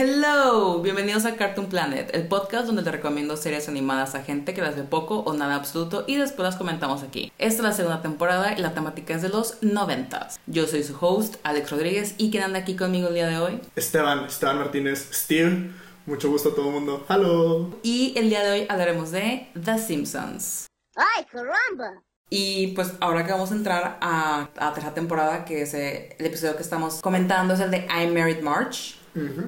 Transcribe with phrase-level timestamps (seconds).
[0.00, 4.62] Hello, bienvenidos a Cartoon Planet, el podcast donde te recomiendo series animadas a gente que
[4.62, 7.32] las ve poco o nada absoluto y después las comentamos aquí.
[7.36, 10.38] Esta es la segunda temporada y la temática es de los noventas.
[10.46, 13.60] Yo soy su host, Alex Rodríguez, y ¿quién anda aquí conmigo el día de hoy?
[13.74, 15.72] Esteban, Esteban Martínez, Steve.
[16.06, 17.04] Mucho gusto a todo el mundo.
[17.08, 17.76] Hello.
[17.82, 20.68] Y el día de hoy hablaremos de The Simpsons.
[20.94, 22.04] ¡Ay, caramba!
[22.30, 26.26] Y pues ahora que vamos a entrar a, a tercera temporada, que es eh, el
[26.26, 28.97] episodio que estamos comentando, es el de I Married March.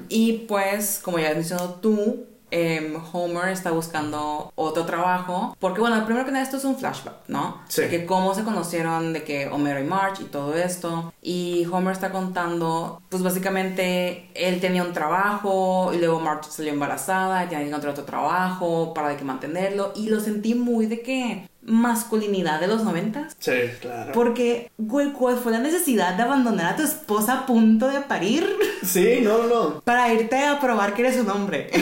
[0.09, 5.55] Y pues, como ya has mencionado tú, em, Homer está buscando otro trabajo.
[5.59, 7.61] Porque, bueno, primero que nada, esto es un flashback, ¿no?
[7.69, 7.81] Sí.
[7.83, 11.13] De que cómo se conocieron, de que Homero y Marge y todo esto.
[11.21, 17.45] Y Homer está contando, pues básicamente, él tenía un trabajo y luego Marge salió embarazada
[17.45, 19.93] y tenía que encontrar otro trabajo para de que mantenerlo.
[19.95, 23.35] Y lo sentí muy de que masculinidad de los noventas.
[23.39, 24.11] Sí, claro.
[24.13, 28.47] Porque, güey, ¿cuál fue la necesidad de abandonar a tu esposa a punto de parir?
[28.83, 29.81] Sí, no, no.
[29.85, 31.69] Para irte a probar que eres un hombre.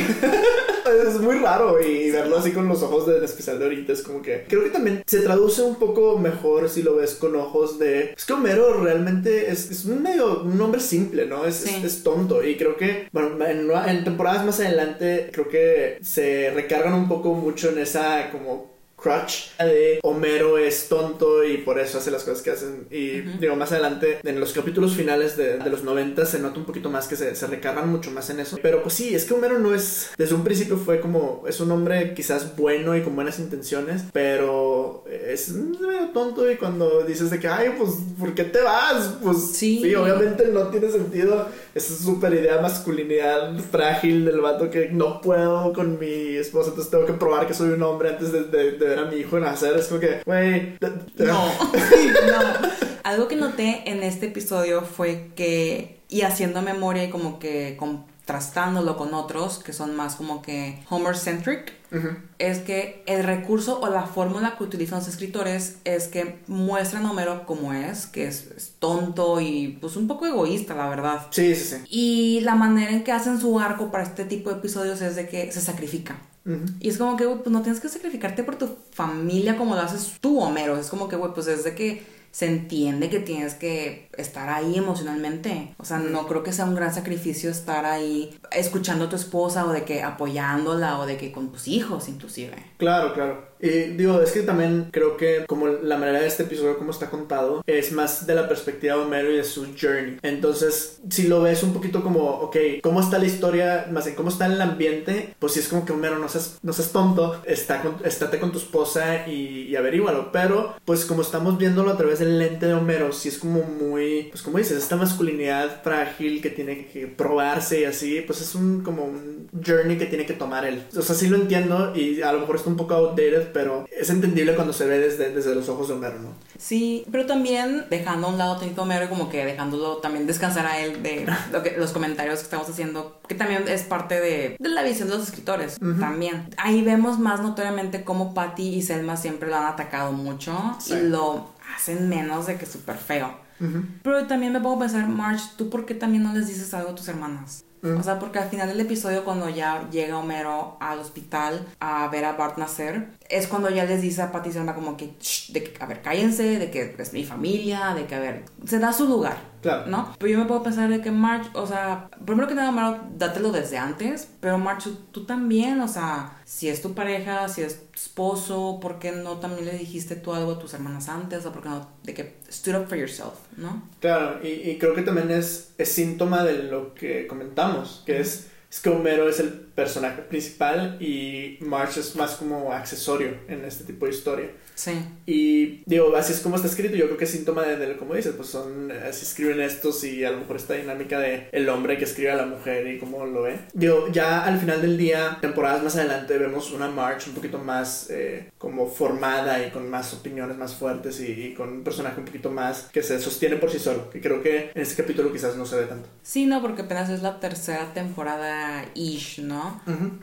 [0.89, 4.23] Es muy raro y verlo así con los ojos del especial de ahorita es como
[4.23, 8.13] que creo que también se traduce un poco mejor si lo ves con ojos de
[8.17, 11.45] es que Homero realmente es, medio un hombre simple, ¿no?
[11.45, 11.75] Es, Sí.
[11.77, 16.51] es, es tonto y creo que bueno en, en temporadas más adelante creo que se
[16.55, 18.68] recargan un poco mucho en esa como
[19.01, 23.55] crutch de Homero es tonto y por eso hace las cosas que hacen y digo
[23.55, 27.07] más adelante en los capítulos finales de, de los 90 se nota un poquito más
[27.07, 29.73] que se, se recargan mucho más en eso pero pues sí es que Homero no
[29.73, 34.03] es desde un principio fue como es un hombre quizás bueno y con buenas intenciones
[34.13, 39.15] pero es medio tonto y cuando dices de que ay pues ¿por qué te vas?
[39.23, 39.79] pues Sí.
[39.83, 45.71] sí obviamente no tiene sentido esa súper idea masculinidad frágil del vato que no puedo
[45.73, 48.88] con mi esposa entonces tengo que probar que soy un hombre antes de, de- de
[48.89, 50.77] ver a mi hijo nacer es como que güey
[51.17, 51.45] No,
[52.27, 52.69] no.
[53.03, 58.97] Algo que noté en este episodio fue que, y haciendo memoria y como que contrastándolo
[58.97, 62.09] con otros que son más como que Homer-centric, Ujú.
[62.37, 67.11] es que el recurso o la fórmula que utilizan los escritores es que muestran a
[67.11, 71.25] Homero como es, que es, es tonto y pues un poco egoísta, la verdad.
[71.31, 74.57] sí sí sí Y la manera en que hacen su arco para este tipo de
[74.57, 76.17] episodios es de que se sacrifica.
[76.45, 79.81] Y es como que, güey, pues no tienes que sacrificarte por tu familia como lo
[79.81, 80.77] haces tú, Homero.
[80.77, 84.77] Es como que, güey, pues es de que se entiende que tienes que estar ahí
[84.77, 85.73] emocionalmente.
[85.77, 89.65] O sea, no creo que sea un gran sacrificio estar ahí escuchando a tu esposa
[89.65, 92.55] o de que apoyándola o de que con tus hijos inclusive.
[92.77, 93.49] Claro, claro.
[93.61, 97.09] Y digo, es que también creo que como la manera de este episodio como está
[97.09, 100.17] contado es más de la perspectiva de Homero y de su journey.
[100.21, 103.87] Entonces, si lo ves un poquito como, ok, ¿cómo está la historia?
[103.91, 105.35] Más bien, ¿cómo está el ambiente?
[105.39, 108.51] Pues si es como que Homero, no seas, no seas tonto, está con, estate con
[108.51, 110.31] tu esposa y, y averígualo.
[110.31, 114.27] Pero, pues como estamos viéndolo a través del lente de Homero, si es como muy,
[114.31, 118.81] pues como dices, esta masculinidad frágil que tiene que probarse y así, pues es un
[118.83, 120.83] como un journey que tiene que tomar él.
[120.95, 124.09] O sea, sí lo entiendo y a lo mejor está un poco outdated, pero es
[124.09, 126.33] entendible cuando se ve desde, desde los ojos de Homero, ¿no?
[126.57, 130.27] Sí, pero también dejando a un lado tantito a Homero y como que dejándolo también
[130.27, 134.19] descansar a él de lo que, los comentarios que estamos haciendo, que también es parte
[134.19, 136.49] de, de la visión de los escritores también.
[136.57, 140.93] Ahí vemos más notoriamente cómo Patty y Selma siempre lo han atacado mucho Sí.
[140.93, 143.33] y lo hacen menos de que súper feo.
[143.59, 143.83] Ujú.
[144.03, 146.91] Pero también me pongo a pensar, Marge, ¿tú por qué también no les dices algo
[146.91, 147.63] a tus hermanas?
[147.81, 147.97] Mm.
[147.97, 152.25] O sea, porque al final del episodio, cuando ya llega Homero al hospital a ver
[152.25, 155.63] a Bart nacer, es cuando ya les dice a Patty Selma como que, "Shh", de
[155.63, 158.91] que, a ver, cállense, de que es mi familia, de que, a ver, se da
[158.91, 159.37] su lugar.
[159.61, 159.87] Claro.
[159.87, 160.15] ¿No?
[160.17, 163.51] Pero yo me puedo pensar de que Marge, o sea, primero que nada, Homero, dátelo
[163.51, 167.95] desde antes, pero Marge, tú también, o sea, si es tu pareja, si es tu
[167.95, 171.45] esposo, ¿por qué no también le dijiste tú algo a tus hermanas antes?
[171.45, 173.83] O por qué no, de que stood up for yourself, ¿no?
[173.99, 178.47] Claro, y, y creo que también es, es síntoma de lo que comentamos, que es,
[178.71, 183.85] es que Homero es el personaje principal y Marge es más como accesorio en este
[183.85, 184.49] tipo de historia.
[184.75, 184.93] Sí.
[185.25, 186.95] Y digo, así es como está escrito.
[186.95, 190.23] Yo creo que es síntoma de, de como dices, pues son así escriben estos y
[190.23, 193.25] a lo mejor esta dinámica de el hombre que escribe a la mujer y cómo
[193.25, 193.59] lo ve.
[193.73, 198.09] Digo, ya al final del día, temporadas más adelante, vemos una Marge un poquito más
[198.09, 202.25] eh, como formada y con más opiniones más fuertes y, y con un personaje un
[202.25, 204.09] poquito más que se sostiene por sí solo.
[204.09, 206.07] Que creo que en este capítulo quizás no se ve tanto.
[206.23, 209.68] Sí, no, porque apenas es la tercera temporada ish, ¿no?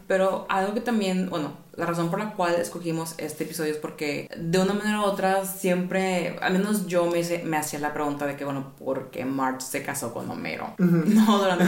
[0.06, 4.28] Pero algo que también, bueno, La razón por la cual escogimos este episodio es porque
[4.36, 8.26] de una manera u otra siempre, al menos yo me, hice- me hacía la pregunta
[8.26, 10.74] de que, bueno, ¿por qué Marge se casó con Homero?
[10.78, 11.64] No, durante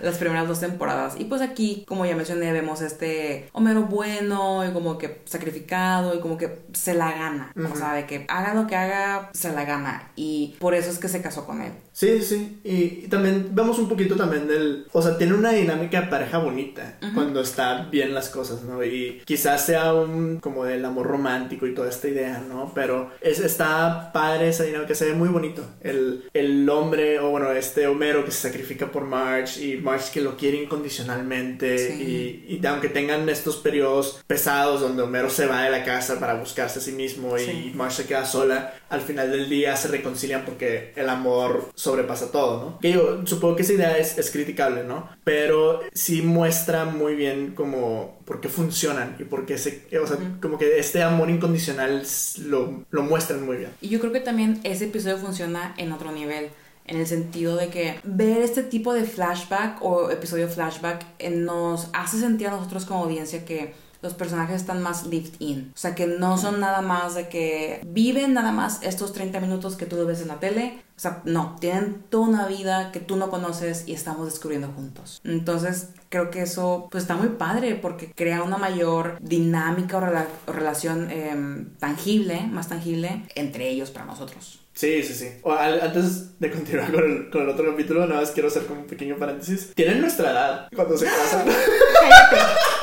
[0.00, 1.14] las primeras dos temporadas.
[1.18, 6.20] Y pues aquí, como ya mencioné, vemos este Homero bueno y como que sacrificado y
[6.20, 7.52] como que se la gana.
[7.72, 10.12] O sea, de que haga lo que haga, se la gana.
[10.16, 11.72] Y por eso es que se casó con él.
[11.92, 12.60] Sí, sí.
[12.64, 14.86] Y, y también vemos un poquito también del...
[14.92, 18.82] O sea, tiene una dinámica de pareja bonita cuando está bien las cosas, ¿no?
[18.84, 20.38] Y quizás sea un...
[20.40, 22.72] como del amor romántico y toda esta idea, ¿no?
[22.74, 25.62] Pero es, está padre esa dinámica, se ve muy bonito.
[25.80, 30.20] El, el hombre, o bueno, este Homero que se sacrifica por Marge y Marge que
[30.20, 31.78] lo quiere incondicionalmente.
[31.78, 32.44] Sí.
[32.48, 36.34] Y, y aunque tengan estos periodos pesados donde Homero se va de la casa para
[36.34, 37.72] buscarse a sí mismo y Sí.
[37.74, 42.60] Marge se queda sola, al final del día se reconcilian porque el amor sobrepasa todo,
[42.62, 42.78] ¿no?
[42.78, 45.08] Que yo supongo que esa idea es, es criticable, ¿no?
[45.24, 49.88] Pero sí muestra muy bien como por qué funcionan y por qué se...
[50.00, 52.06] O sea, como que este amor incondicional
[52.44, 53.72] lo, lo muestran muy bien.
[53.80, 56.50] Y yo creo que también ese episodio funciona en otro nivel.
[56.84, 61.88] En el sentido de que ver este tipo de flashback o episodio flashback eh, nos
[61.92, 65.72] hace sentir a nosotros como audiencia que los personajes están más lived in.
[65.74, 69.74] O sea, que no son nada más de que viven nada más estos 30 minutos
[69.74, 70.84] que tú lo ves en la tele.
[70.96, 75.20] O sea, no, tienen toda una vida que tú no conoces y estamos descubriendo juntos.
[75.24, 80.26] Entonces, creo que eso pues está muy padre porque crea una mayor dinámica o, rela-
[80.46, 84.58] o relación em, tangible, más tangible entre ellos para nosotros.
[84.74, 85.28] Sí, sí, sí.
[85.42, 88.64] O, al- antes de continuar con el, con el otro capítulo, nada más quiero hacer
[88.66, 89.72] como un pequeño paréntesis.
[89.74, 91.46] Tienen nuestra edad cuando se casan.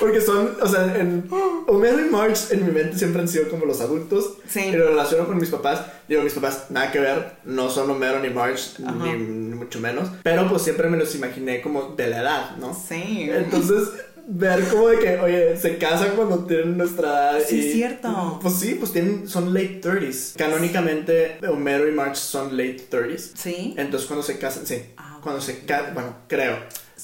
[0.00, 1.28] Porque son, o sea, en
[1.66, 4.34] Homero y Marge en mi mente siempre han sido como los adultos.
[4.48, 4.60] Sí.
[4.66, 5.80] Y lo relaciono con mis papás.
[6.08, 10.08] Digo, mis papás, nada que ver, no son Homero ni Marge, ni, ni mucho menos.
[10.22, 12.74] Pero pues siempre me los imaginé como de la edad, ¿no?
[12.74, 13.28] Sí.
[13.30, 13.88] Entonces,
[14.28, 17.08] ver como de que, oye, se casan cuando tienen nuestra
[17.38, 17.40] edad.
[17.46, 18.38] Sí, y- es cierto.
[18.42, 20.34] Pues sí, pues tienen, son late 30s.
[20.36, 23.32] Canónicamente, Homero y Marge son late 30s.
[23.34, 23.74] Sí.
[23.76, 24.82] Entonces, cuando se casan, sí.
[24.96, 26.54] Ah, Cuando se casan, bueno, creo.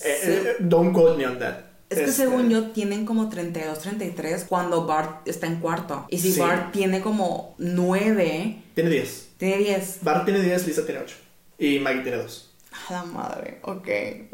[0.04, 0.30] Eh, Sí.
[0.30, 1.71] eh, don't quote me on that.
[1.92, 6.06] Es que Este, según yo tienen como 32, 33 cuando Bart está en cuarto.
[6.10, 6.40] Y si Sí.
[6.40, 9.28] Bart tiene como 9, Tiene 10.
[9.38, 9.98] tiene 10.
[10.02, 11.16] Bart tiene 10, Lisa tiene 8.
[11.58, 12.50] Y Maggie tiene 2.
[12.88, 13.88] A la madre, ok.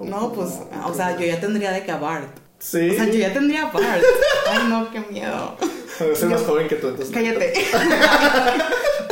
[0.05, 0.51] No, pues,
[0.85, 2.29] o sea, yo ya tendría de que a Bart.
[2.59, 2.91] Sí.
[2.91, 4.03] O sea, yo ya tendría Bart.
[4.51, 5.57] Ay, no, qué miedo.
[6.15, 7.15] Soy más joven que tú, entonces.
[7.15, 7.53] Cállate.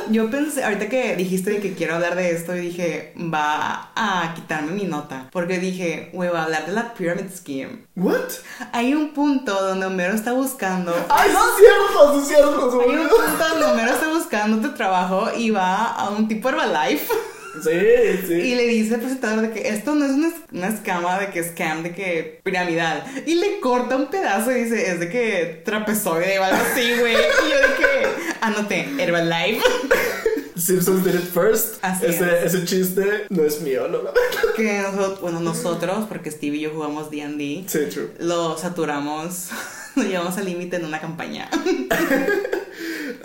[0.09, 4.35] Yo pensé, ahorita que dijiste de que quiero hablar de esto, y dije, va a
[4.37, 5.29] quitarme mi nota.
[5.33, 7.87] Porque dije, güey, va a hablar de la Pyramid Scheme.
[7.97, 8.31] ¿What?
[8.73, 10.95] Hay un punto donde Homero está buscando.
[11.09, 12.13] ¡Ay, sí es cierto!
[12.15, 12.81] ¡Sí es cierto!
[12.81, 17.13] Hay un punto donde Homero está buscando tu trabajo y va a un tipo Herbalife
[17.63, 18.33] Sí, sí.
[18.35, 21.43] y le dice al presentador de que esto no es una, una escama de que
[21.45, 23.05] scam, de que piramidal.
[23.27, 27.15] Y le corta un pedazo y dice, es de que trapezoide o algo así, güey.
[27.15, 28.09] Y yo de que
[28.41, 29.63] anoté Herbalife.
[30.57, 31.75] Simpsons did it first.
[31.83, 32.55] Así ese, es.
[32.55, 33.99] ese chiste no es mío, no.
[34.03, 34.11] no.
[34.57, 38.11] Que nosotros, bueno, nosotros, porque Steve y yo jugamos D&D, Sí, true.
[38.21, 39.49] lo saturamos,
[39.97, 41.51] lo llevamos al límite en una campaña.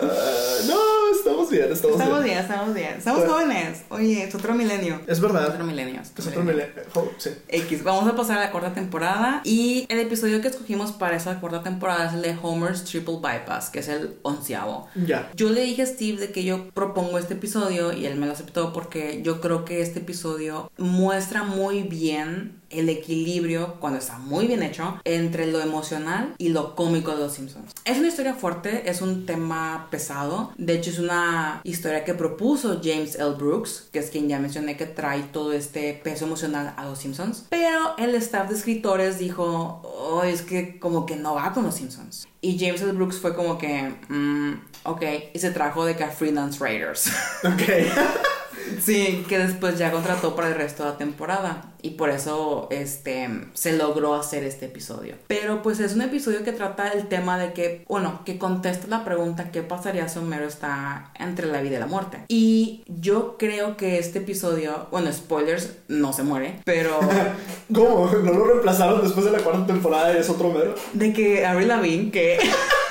[0.00, 0.78] Ah, no,
[1.42, 2.34] estamos bien, estamos, Estamos bien.
[2.34, 2.94] bien, estamos bien.
[2.98, 3.34] Estamos Bueno.
[3.34, 3.82] jóvenes.
[3.88, 5.00] Oye, es otro milenio.
[5.06, 5.48] Es Es verdad.
[5.48, 6.00] otro milenio.
[6.00, 6.66] es otro Es otro milenio.
[6.74, 7.30] mile- oh, sí.
[7.48, 11.40] X, vamos a pasar a la cuarta temporada y el episodio que escogimos para esa
[11.40, 14.86] cuarta temporada es el de Homer's Triple Bypass, que es el onceavo.
[15.06, 15.30] Ya.
[15.34, 18.32] Yo le dije a Steve de que yo propongo este episodio y él me lo
[18.32, 24.46] aceptó porque yo creo que este episodio muestra muy bien el equilibrio, cuando está muy
[24.46, 27.72] bien hecho, entre lo emocional y lo cómico de los Simpsons.
[27.84, 30.52] Es una historia fuerte, es un tema pesado.
[30.56, 33.34] De hecho, es una historia que propuso James L.
[33.36, 37.46] Brooks, que es quien ya mencioné que trae todo este peso emocional a los Simpsons.
[37.48, 41.74] Pero el staff de escritores dijo, oh, es que como que no va con los
[41.74, 42.26] Simpsons.
[42.40, 42.92] Y James L.
[42.92, 44.52] Brooks fue como que, mm,
[44.84, 45.02] ok,
[45.32, 47.10] y se trajo de que a Freelance Raiders.
[47.44, 47.62] Ok.
[48.82, 53.28] Sí, que después ya contrató para el resto de la temporada y por eso este
[53.54, 55.16] se logró hacer este episodio.
[55.26, 59.04] Pero pues es un episodio que trata el tema de que, bueno, que contesta la
[59.04, 62.18] pregunta qué pasaría si Homero está entre la vida y la muerte.
[62.28, 67.00] Y yo creo que este episodio, bueno, spoilers, no se muere, pero
[67.74, 68.10] ¿Cómo?
[68.22, 70.74] ¿No lo reemplazaron después de la cuarta temporada y es otro mero?
[70.92, 72.38] de que Avril Lavigne que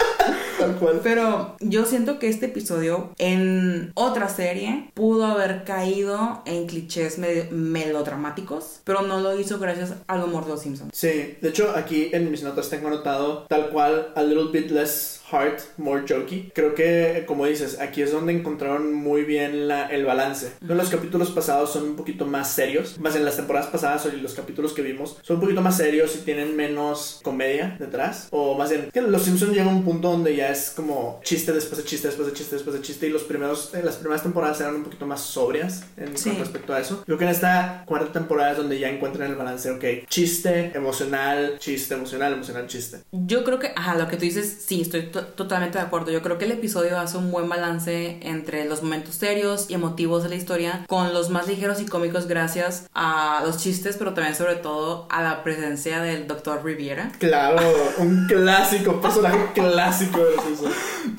[0.81, 0.99] cual.
[1.03, 8.81] Pero yo siento que este episodio en otra serie pudo haber caído en clichés melodramáticos,
[8.83, 10.91] pero no lo hizo gracias al humor de los Simpsons.
[10.93, 15.20] Sí, de hecho aquí en mis notas tengo anotado tal cual a little bit less
[15.31, 16.51] heart, more jokey.
[16.53, 20.53] Creo que, como dices, aquí es donde encontraron muy bien la, el balance.
[20.61, 24.33] Los capítulos pasados son un poquito más serios, más en las temporadas pasadas y los
[24.33, 28.27] capítulos que vimos son un poquito más serios y tienen menos comedia detrás.
[28.31, 31.51] O más bien, que Los Simpsons llega a un punto donde ya es como chiste
[31.51, 33.07] después de chiste, después de chiste, después de chiste.
[33.07, 36.73] Y los primeros, en las primeras temporadas eran un poquito más sobrias en, con respecto
[36.73, 37.03] a eso.
[37.05, 41.57] Creo que en esta cuarta temporada es donde ya encuentran el balance, ok, chiste, emocional,
[41.59, 42.99] chiste, emocional, emocional, chiste.
[43.11, 46.11] Yo creo que, ajá, lo que tú dices, sí, estoy totalmente de acuerdo.
[46.11, 50.23] Yo creo que el episodio hace un buen balance entre los momentos serios y emotivos
[50.23, 54.35] de la historia con los más ligeros y cómicos gracias a los chistes, pero también
[54.35, 56.63] sobre todo a la presencia del Dr.
[56.63, 57.11] Riviera.
[57.19, 57.61] Claro,
[57.97, 60.69] un clásico, personaje clásico de eso.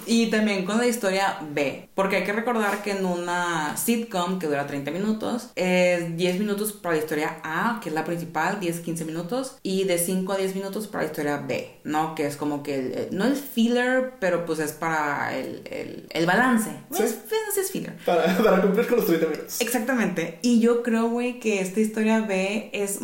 [0.06, 4.46] Y también con la historia B, porque hay que recordar que en una sitcom que
[4.46, 9.04] dura 30 minutos, es 10 minutos para la historia A, que es la principal, 10-15
[9.04, 12.14] minutos, y de 5 a 10 minutos para la historia B, ¿no?
[12.14, 16.26] Que es como que, el, no el filler, pero pues es para el, el, el
[16.26, 16.70] balance.
[16.90, 17.02] Sí.
[17.02, 17.18] Es,
[17.58, 17.96] es filler.
[18.04, 19.60] Para, para, cumplir con los 30 minutos.
[19.60, 20.38] Exactamente.
[20.42, 22.98] Y yo creo, güey, que esta historia B es,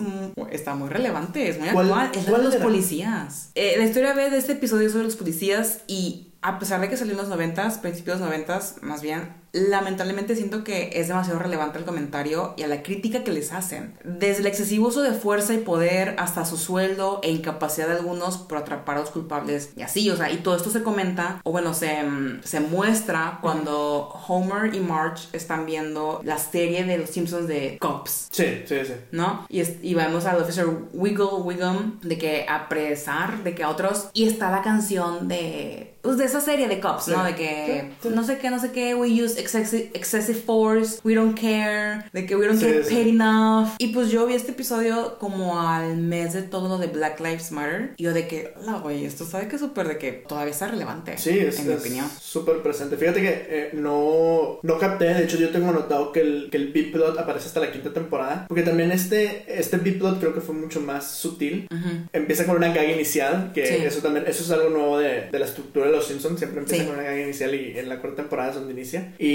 [0.50, 2.10] está muy relevante, es muy actual.
[2.14, 3.50] Es la de los policías.
[3.54, 6.88] Eh, la historia B de este episodio es sobre los policías y a pesar de
[6.88, 11.08] que salió en los noventas, principios de los noventas, más bien, lamentablemente siento que es
[11.08, 13.94] demasiado relevante el comentario y a la crítica que les hacen.
[14.04, 18.38] Desde el excesivo uso de fuerza y poder hasta su sueldo e incapacidad de algunos
[18.38, 21.52] por atrapar a los culpables y así, o sea, y todo esto se comenta, o
[21.52, 27.10] bueno, se, mm, se muestra cuando Homer y Marge están viendo la serie de los
[27.10, 28.28] Simpsons de Cops.
[28.30, 28.92] Sí, sí, sí.
[29.12, 29.46] ¿No?
[29.48, 34.26] Y, y vemos al officer Wiggle Wiggum de que apresar, de que a otros, y
[34.26, 37.24] está la canción de pues de esa serie de cops, ¿no?
[37.24, 41.38] De que no sé qué, no sé qué, we use excessive, excessive force, we don't
[41.38, 43.68] care, de que we don't get paid enough.
[43.78, 47.52] Y pues yo vi este episodio como al mes de todo lo de Black Lives
[47.52, 47.94] Matter.
[47.96, 50.68] Y yo de que, la güey, esto sabe que es súper de que todavía está
[50.68, 51.16] relevante.
[51.18, 52.06] Sí, es, en mi opinión.
[52.20, 52.96] Súper presente.
[52.96, 56.72] Fíjate que eh, no, no capté, de hecho yo tengo notado que el, que el
[56.72, 58.46] B-plot aparece hasta la quinta temporada.
[58.48, 61.66] Porque también este, este B-plot creo que fue mucho más sutil.
[62.12, 65.44] Empieza con una gag inicial, que eso también, eso es algo nuevo de, de la
[65.44, 66.38] estructura de los Simpsons.
[66.38, 69.14] Siempre empieza con una gag inicial y en la cuarta temporada es donde inicia.
[69.18, 69.27] Y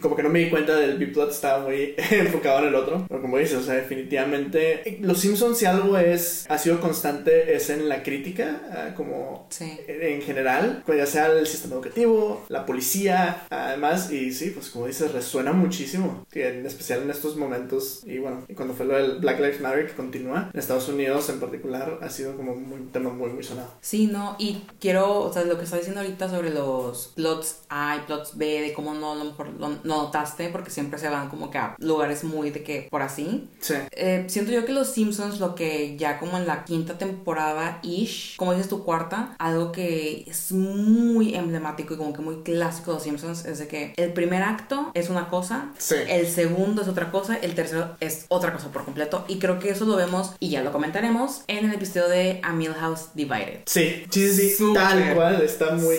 [0.00, 3.06] como que no me di cuenta del B-plot, estaba muy enfocado en el otro.
[3.08, 7.70] Pero como dices, o sea, definitivamente los Simpsons si algo es, ha sido constante es
[7.70, 13.46] en la crítica, ah, como en general, pues ya sea el sistema educativo, la policía,
[13.50, 18.44] además, y sí, pues como dices, resuena muchísimo, en especial en estos momentos, y bueno,
[18.48, 21.98] y cuando fue lo del Black Lives Matter que continúa, en Estados Unidos en particular,
[22.00, 23.72] ha sido como un tema muy, muy sonado.
[23.80, 27.96] Sí, no, y quiero, o sea, lo que está diciendo ahorita sobre los plots A
[27.96, 31.50] y plots B, de cómo no, lo mejor no notaste, porque siempre se van como
[31.50, 33.48] que a lugares muy de que por así.
[33.60, 33.74] Sí.
[33.92, 38.36] Eh, siento yo que los Simpsons, lo que ya como en la quinta temporada ish,
[38.36, 42.94] como dices tu cuarta, algo que es muy emblemático y como que muy clásico de
[42.96, 45.72] los Simpsons es de que el primer acto es una cosa,
[46.08, 49.24] el segundo es otra cosa, el tercero es otra cosa por completo.
[49.28, 52.52] Y creo que eso lo vemos y ya lo comentaremos en el episodio de A
[52.80, 53.60] House Divided.
[53.66, 55.96] Sí, sí, sí, tal cual, está muy.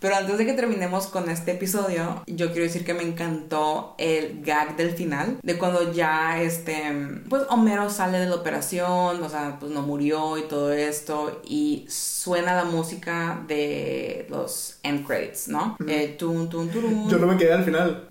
[0.00, 4.42] Pero antes de que terminemos con este episodio, yo quiero decir que me encantó el
[4.42, 6.74] gag del final, de cuando ya este,
[7.28, 11.86] pues Homero sale de la operación, o sea, pues no murió y todo esto, y
[11.88, 15.76] suena la música de los end credits, ¿no?
[15.86, 16.70] Eh, tun, tun,
[17.08, 18.06] Yo no me quedé al final.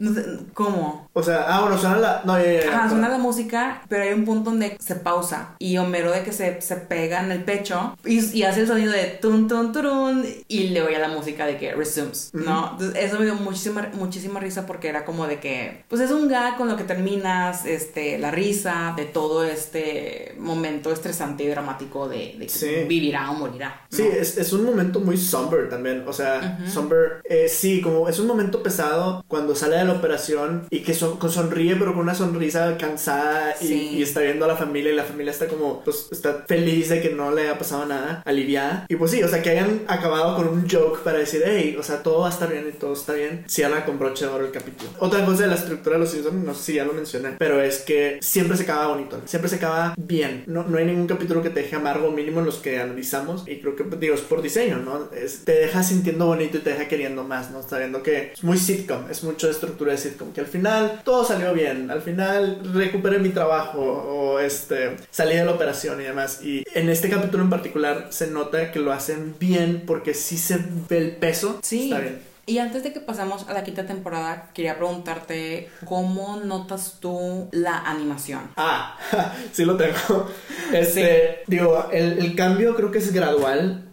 [0.53, 1.09] ¿Cómo?
[1.13, 2.21] O sea, ah, bueno, suena la.
[2.25, 6.11] No, ya, ya, suena la música, pero hay un punto donde se pausa y Homero
[6.11, 9.71] de que se, se pega en el pecho y, hace el sonido de tun, tun,
[9.71, 12.71] turun y le oye la música de que resumes, ¿no?
[12.71, 16.27] Entonces, eso me dio muchísima, muchísima risa porque era como de que, pues es un
[16.27, 22.07] gag con lo que terminas, este, la risa de todo este momento estresante y dramático
[22.07, 23.85] de, que vivirá o morirá.
[23.89, 28.19] Sí, es, es, un momento muy somber también, o sea, somber, eh, sí, como es
[28.19, 32.77] un momento pesado cuando sale de la operación y que sonríe pero con una sonrisa
[32.77, 36.45] cansada y, y, está viendo a la familia y la familia está como, pues está
[36.47, 38.85] feliz de que no le haya pasado nada, aliviada.
[38.87, 41.83] Y pues sí, o sea, que hayan acabado con un joke para decir, hey, o
[41.83, 44.89] sea, todo va a estar bien y todo está bien, cierra con broche el capítulo.
[44.99, 47.61] Otra cosa de la estructura de los Simpsons, no sé si ya lo mencioné, pero
[47.61, 50.43] es que siempre se acaba bonito, siempre se acaba bien.
[50.47, 53.59] No, no hay ningún capítulo que te deje amargo, mínimo en los que analizamos, y
[53.59, 55.09] creo que, digo, es por diseño, ¿no?
[55.13, 57.61] Es, te deja sintiendo bonito y te deja queriendo más, ¿no?
[57.63, 61.23] Sabiendo que es muy sitcom, es mucho de estructura de sitcom, que al final todo
[61.23, 66.41] salió bien, al final recuperé mi trabajo o este, salí de la operación y demás.
[66.43, 70.59] Y en este capítulo en particular se nota que lo hacen bien porque sí se
[70.89, 71.59] ve el peso.
[71.63, 71.85] Sí.
[71.85, 72.36] Está bien.
[72.49, 77.79] Y antes de que pasemos a la quinta temporada, quería preguntarte cómo notas tú la
[77.79, 78.39] animación.
[78.55, 78.97] Ah,
[79.51, 80.27] sí lo tengo.
[80.73, 83.85] Este, digo, el, el, cambio creo que es gradual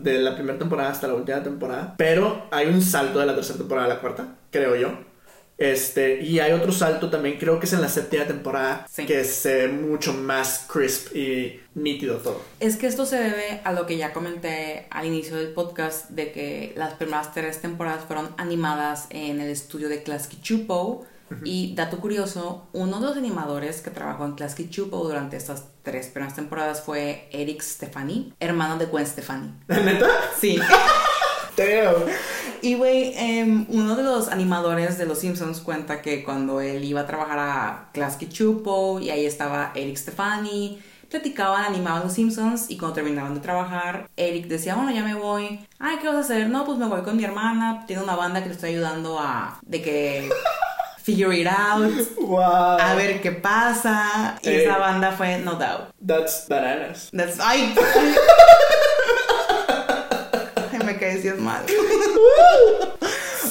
[0.00, 3.58] de la primera temporada hasta la última temporada, pero hay un salto de la tercera
[3.58, 5.11] temporada a la cuarta, creo yo.
[5.62, 9.06] Este, y hay otro salto también, creo que es en la séptima temporada, Sí.
[9.06, 12.42] que es eh, mucho más crisp y nítido todo.
[12.58, 16.32] Es que esto se debe a lo que ya comenté al inicio del podcast, de
[16.32, 21.06] que las primeras tres temporadas fueron animadas en el estudio de Klasky Chupo.
[21.44, 26.08] Y dato curioso, uno de los animadores que trabajó en Klasky Chupo durante estas tres
[26.08, 29.50] primeras temporadas fue Eric Stefani, hermano de Gwen Stefani.
[29.68, 30.08] ¿Neta?
[30.38, 30.58] Sí.
[32.62, 37.00] Y güey, em, uno de los animadores de Los Simpsons cuenta que cuando él iba
[37.02, 40.80] a trabajar a Klasky Chupo y ahí estaba Eric Stefani,
[41.10, 45.66] platicaban, animaban Los Simpsons y cuando terminaban de trabajar, Eric decía, bueno, ya me voy.
[45.78, 46.48] Ay, ¿qué vas a hacer?
[46.48, 49.58] No, pues me voy con mi hermana, tiene una banda que le está ayudando a...
[49.62, 50.30] de que...
[51.02, 52.40] Figure it out, Wow.
[52.78, 54.38] a ver qué pasa.
[54.40, 54.62] Y Eh.
[54.64, 55.90] esa banda fue No Doubt.
[56.06, 57.10] That's bananas.
[57.12, 57.40] That's...
[57.40, 57.74] ¡Ay!
[61.02, 61.64] Es mal.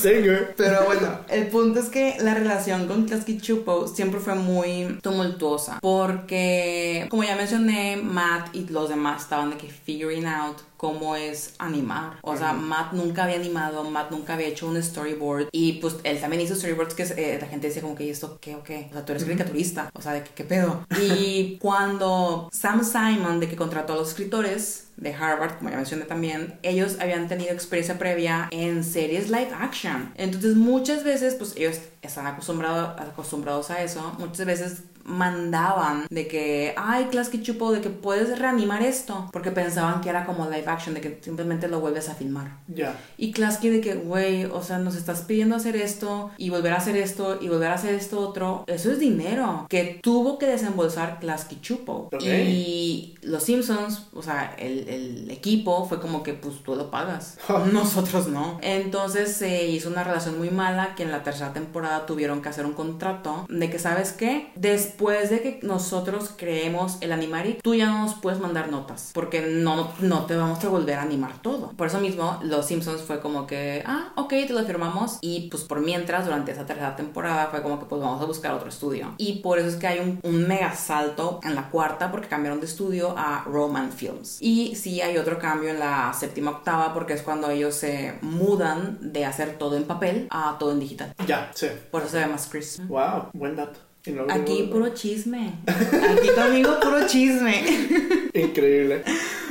[0.02, 0.54] Singer.
[0.58, 5.80] Pero bueno, el punto es que la relación con Klasky Chupo siempre fue muy tumultuosa.
[5.82, 11.54] Porque, como ya mencioné, Matt y los demás estaban de que figuring out cómo es
[11.60, 12.18] animar.
[12.24, 15.50] O sea, Matt nunca había animado, Matt nunca había hecho un storyboard.
[15.52, 18.40] Y pues él también hizo storyboards que eh, la gente decía como que, ¿y esto
[18.42, 18.88] qué o qué?
[18.90, 19.92] O sea, tú eres caricaturista.
[19.94, 20.88] O sea, ¿de qué, qué pedo?
[21.00, 26.06] Y cuando Sam Simon, de que contrató a los escritores, de Harvard, como ya mencioné
[26.06, 30.14] también, ellos habían tenido experiencia previa en series live action.
[30.16, 36.74] Entonces muchas veces, pues ellos están acostumbrados, acostumbrados a eso, muchas veces mandaban de que,
[36.78, 40.94] ay, Klasky Chupo, de que puedes reanimar esto, porque pensaban que era como live action,
[40.94, 42.58] de que simplemente lo vuelves a filmar.
[42.68, 43.00] Ya.
[43.18, 46.78] Y Klasky de que, güey, o sea, nos estás pidiendo hacer esto y volver a
[46.78, 48.64] hacer esto y volver a hacer esto otro.
[48.68, 52.10] Eso es dinero que tuvo que desembolsar Klasky Chupo.
[52.12, 52.24] Ok.
[52.24, 57.38] Y los Simpsons, o sea, el, el equipo fue como que, pues tú lo pagas.
[57.72, 58.60] Nosotros no.
[58.62, 62.66] Entonces se hizo una relación muy mala que en la tercera temporada tuvieron que hacer
[62.66, 64.52] un contrato de que, ¿sabes qué?
[64.56, 69.42] Después de que nosotros creemos el animari, tú ya no nos puedes mandar notas porque
[69.42, 71.72] no, no te vamos a volver a animar todo.
[71.72, 75.18] Por eso mismo, los Simpsons fue como que, ah, ok, te lo firmamos.
[75.22, 78.54] Y pues por mientras, durante esa tercera temporada, fue como que pues vamos a buscar
[78.54, 79.14] otro estudio.
[79.18, 82.60] Y por eso es que hay un, un mega salto en la cuarta porque cambiaron
[82.60, 84.38] de estudio a Roman Films.
[84.40, 89.14] Y sí hay otro cambio en la séptima octava porque es cuando ellos se mudan
[89.14, 91.14] de hacer todo en papel a todo en digital.
[91.28, 91.68] Ya, sí.
[91.90, 92.88] Por eso se ve más crisp.
[92.88, 93.91] Wow, buen dato.
[94.08, 95.54] No Aquí puro chisme.
[95.68, 97.64] Aquí conmigo puro chisme.
[98.34, 99.04] Increíble.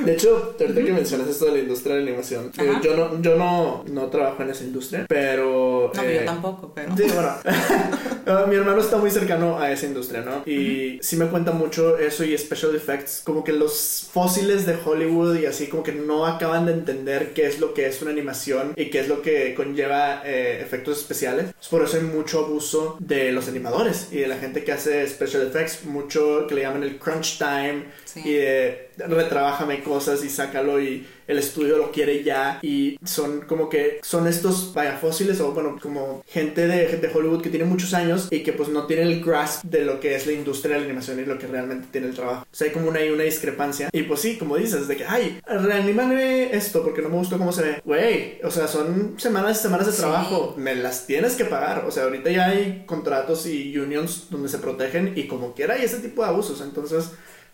[0.05, 3.21] De hecho, ahorita que mencionas esto de la industria de la animación, eh, yo no,
[3.21, 5.93] yo no, no trabajo en esa industria, pero...
[5.95, 6.97] No, eh, yo tampoco, pero.
[6.97, 8.47] Sí, bueno.
[8.49, 10.43] Mi hermano está muy cercano a esa industria, ¿no?
[10.51, 15.39] Y sí me cuenta mucho eso y special effects, como que los fósiles de Hollywood
[15.39, 18.73] y así como que no acaban de entender qué es lo que es una animación
[18.77, 21.53] y qué es lo que conlleva eh, efectos especiales.
[21.71, 25.43] Por eso hay mucho abuso de los animadores y de la gente que hace special
[25.47, 28.23] effects, mucho que le llaman el crunch time Sí.
[28.25, 33.69] y de retrabájame cosas y sácalo y el estudio lo quiere ya y son como
[33.69, 37.95] que son estos vaya fósiles o bueno como gente de, de Hollywood que tiene muchos
[37.95, 40.81] años y que pues no tiene el grasp de lo que es la industria de
[40.81, 42.43] la animación y lo que realmente tiene el trabajo.
[42.51, 45.05] O sea, hay como una, hay una discrepancia y pues sí, como dices, de que
[45.05, 47.83] ay, reanímame esto porque no me gustó cómo se ve.
[47.85, 49.99] Güey, o sea, son semanas y semanas de Sí.
[50.01, 51.85] trabajo, me las tienes que pagar.
[51.87, 55.85] O sea, ahorita ya hay contratos y unions donde se protegen y como quiera hay
[55.85, 57.11] ese tipo de abusos, entonces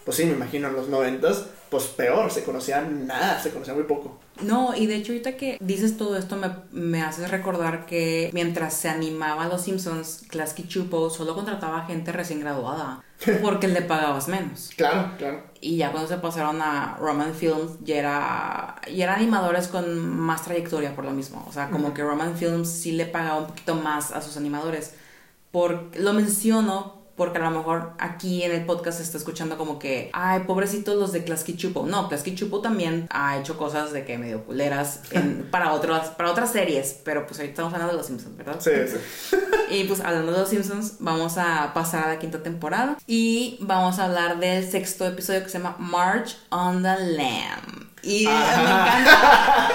[0.06, 3.82] pues sí, me imagino en los noventas, pues peor, se conocía nada, se conocía muy
[3.82, 4.20] poco.
[4.40, 8.74] No, y de hecho ahorita que dices todo esto me, me haces recordar que mientras
[8.74, 13.02] se animaba a los Simpsons, Klasky Chupo solo contrataba gente recién graduada
[13.42, 14.70] porque le pagabas menos.
[14.76, 15.42] Claro, claro.
[15.60, 20.44] Y ya cuando se pasaron a Roman Films ya era, ya eran animadores con más
[20.44, 21.44] trayectoria por lo mismo.
[21.48, 24.94] O sea, como que Roman Films sí le pagaba un poquito más a sus animadores.
[25.50, 29.78] Por, lo menciono porque a lo mejor aquí en el podcast se está escuchando como
[29.78, 31.86] que, ay, pobrecitos los de Klasky Chupo.
[31.86, 36.30] No, Klasky Chupo también ha hecho cosas de que medio culeras en- para, otras, para
[36.30, 38.56] otras series, pero pues ahorita estamos hablando de los Simpsons, ¿verdad?
[38.60, 39.36] Sí, sí.
[39.68, 43.98] Y pues hablando de los Simpsons, vamos a pasar a la quinta temporada y vamos
[43.98, 47.88] a hablar del sexto episodio que se llama March on the Lamb.
[48.04, 48.62] Y Ajá.
[48.62, 49.72] me encanta.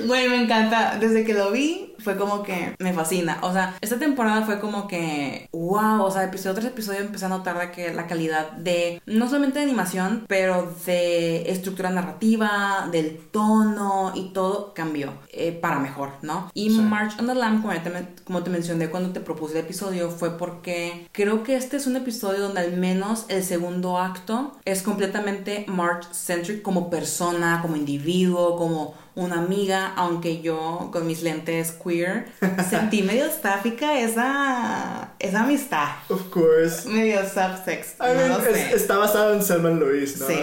[0.06, 0.96] Güey, me encanta.
[0.98, 3.38] Desde que lo vi, fue como que me fascina.
[3.42, 7.28] O sea, esta temporada fue como que, wow, o sea, episodio tras episodio empecé a
[7.28, 14.12] notar que la calidad de, no solamente de animación, pero de estructura narrativa, del tono
[14.14, 16.50] y todo cambió eh, para mejor, ¿no?
[16.54, 17.90] Y March on the Lamb, como te,
[18.24, 21.96] como te mencioné cuando te propuse el episodio, fue porque creo que este es un
[21.96, 28.94] episodio donde al menos el segundo acto es completamente March-centric como persona, como individuo, como
[29.18, 32.26] una amiga, aunque yo con mis lentes queer
[32.70, 35.88] sentí medio estáfica esa, esa amistad.
[36.08, 36.88] Of course.
[36.88, 37.94] Medio subsex.
[38.00, 38.32] I mean,
[38.74, 40.26] está basado en Selma Louise, ¿no?
[40.26, 40.38] Sí,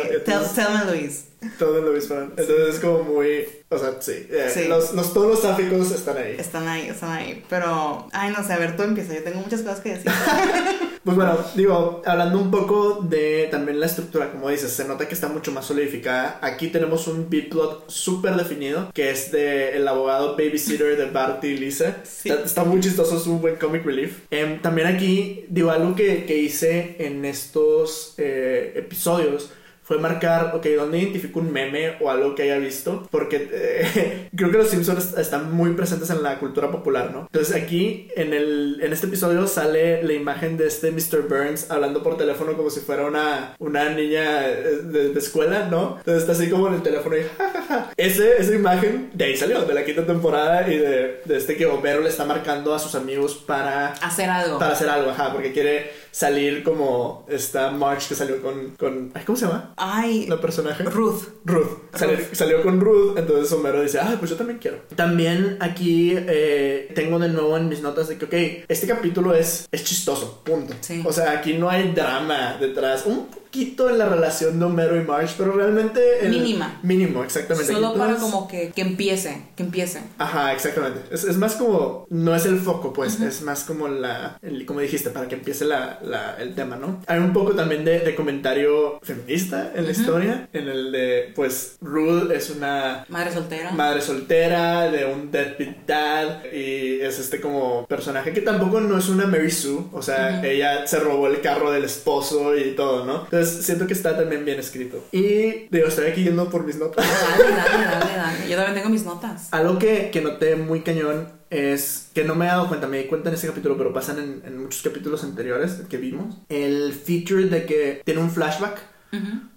[0.54, 1.26] Selma Louise.
[1.60, 3.48] Todo en Louise Entonces es como muy.
[3.76, 4.28] O sea, sí.
[4.30, 6.36] Eh, los, los, tonos sáficos están ahí.
[6.40, 7.44] Están ahí, están ahí.
[7.50, 9.14] Pero, ay, no sé, a ver, tú empieza.
[9.14, 10.12] Yo tengo muchas cosas que decir.
[11.04, 15.14] pues bueno, digo, hablando un poco de también la estructura, como dices, se nota que
[15.14, 16.40] está mucho más solidificada.
[16.42, 21.48] Aquí tenemos un beat plot súper definido, que es de el abogado babysitter de Barty
[21.48, 21.98] y Lisa.
[22.24, 24.20] Está, muy chistoso, es un buen comic relief.
[24.32, 29.52] Em, también aquí, digo, algo que, que hice en estos eh, episodios
[29.86, 33.08] fue marcar, ok, ¿dónde identifico un meme o algo que haya visto?
[33.12, 37.28] Porque eh, creo que los Simpsons están muy presentes en la cultura popular, ¿no?
[37.32, 41.28] Entonces aquí en, el, en este episodio sale la imagen de este Mr.
[41.30, 45.98] Burns hablando por teléfono como si fuera una, una niña eh, de, escuela, ¿no?
[46.00, 47.92] Entonces está así como en el teléfono y jajaja.
[47.96, 51.68] Ese, esa imagen de ahí salió, de la quinta temporada y de, de este que
[51.68, 53.90] Homero le está marcando a sus amigos para...
[53.90, 54.58] Hacer algo.
[54.58, 59.38] Para hacer algo, ajá, porque quiere salir como esta March que salió con, con ¿cómo
[59.38, 59.74] se llama?
[59.76, 60.84] Ay, la personaje.
[60.86, 61.24] Ruth.
[61.44, 61.94] Ruth.
[62.32, 64.78] Salió, con Ruth, entonces Homero dice, ah, pues yo también quiero.
[64.96, 69.68] También aquí eh, tengo de nuevo en mis notas de que, ok, este capítulo es,
[69.70, 70.74] es chistoso, punto.
[70.80, 71.04] Sí.
[71.06, 73.06] O sea, aquí no hay drama detrás.
[73.06, 76.02] Un en la relación de Homero y Marge, pero realmente...
[76.30, 76.80] Mínima.
[76.84, 77.72] Mínimo, exactamente.
[77.72, 80.02] Solo para como que, que, empiece, que empiece.
[80.18, 81.02] Ajá, exactamente.
[81.12, 85.10] Es, es más como, no es el foco, pues, es más como la, como dijiste,
[85.10, 87.02] para que empiece la, la, el tema, ¿no?
[87.08, 91.78] Hay un poco también de, de comentario feminista en la historia, en el de, pues,
[91.82, 93.06] Ruth es una...
[93.10, 93.72] Madre soltera.
[93.72, 99.10] Madre soltera, de un deadbeat dad, y es este como personaje que tampoco no es
[99.10, 103.24] una Mary Sue, o sea, ella se robó el carro del esposo y todo, ¿no?
[103.26, 105.06] Entonces, siento que está también bien escrito.
[105.12, 107.06] Y digo, estoy aquí yendo por mis notas.
[107.06, 108.50] Dale, dale, dale, dale.
[108.50, 109.48] Yo también tengo mis notas.
[109.52, 113.06] Algo que, que noté muy cañón es que no me he dado cuenta, me di
[113.06, 116.36] cuenta en ese capítulo, pero pasan en, en muchos capítulos anteriores que vimos.
[116.50, 118.80] El feature de que tiene un flashback